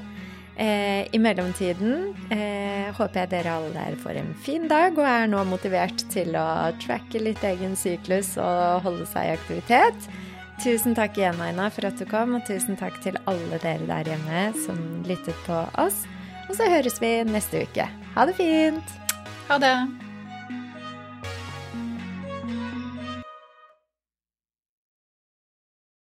Eh, 0.61 1.07
I 1.14 1.18
mellomtiden 1.18 2.11
eh, 2.29 2.90
håper 2.92 3.23
jeg 3.23 3.31
dere 3.33 3.55
alle 3.57 3.70
der 3.73 3.94
får 4.03 4.18
en 4.20 4.35
fin 4.44 4.66
dag 4.68 4.99
og 4.99 5.07
er 5.09 5.31
nå 5.33 5.40
motivert 5.49 6.05
til 6.12 6.37
å 6.37 6.68
tracke 6.83 7.23
litt 7.23 7.40
egen 7.49 7.73
syklus 7.81 8.35
og 8.37 8.85
holde 8.85 9.07
seg 9.09 9.31
i 9.31 9.38
aktivitet. 9.38 10.11
Tusen 10.61 10.92
takk 10.92 11.16
igjen, 11.16 11.40
Aina, 11.40 11.70
for 11.73 11.88
at 11.88 11.96
du 11.96 12.05
kom, 12.05 12.37
og 12.37 12.44
tusen 12.44 12.77
takk 12.77 13.01
til 13.01 13.16
alle 13.31 13.62
dere 13.62 13.88
der 13.88 14.12
hjemme 14.12 14.44
som 14.66 14.85
lyttet 15.09 15.40
på 15.46 15.62
oss. 15.81 16.05
Og 16.51 16.59
så 16.59 16.68
høres 16.68 17.01
vi 17.01 17.14
neste 17.25 17.64
uke. 17.64 17.88
Ha 18.18 18.29
det 18.29 18.37
fint! 18.37 18.96
Ha 19.49 19.57
det. 19.62 20.10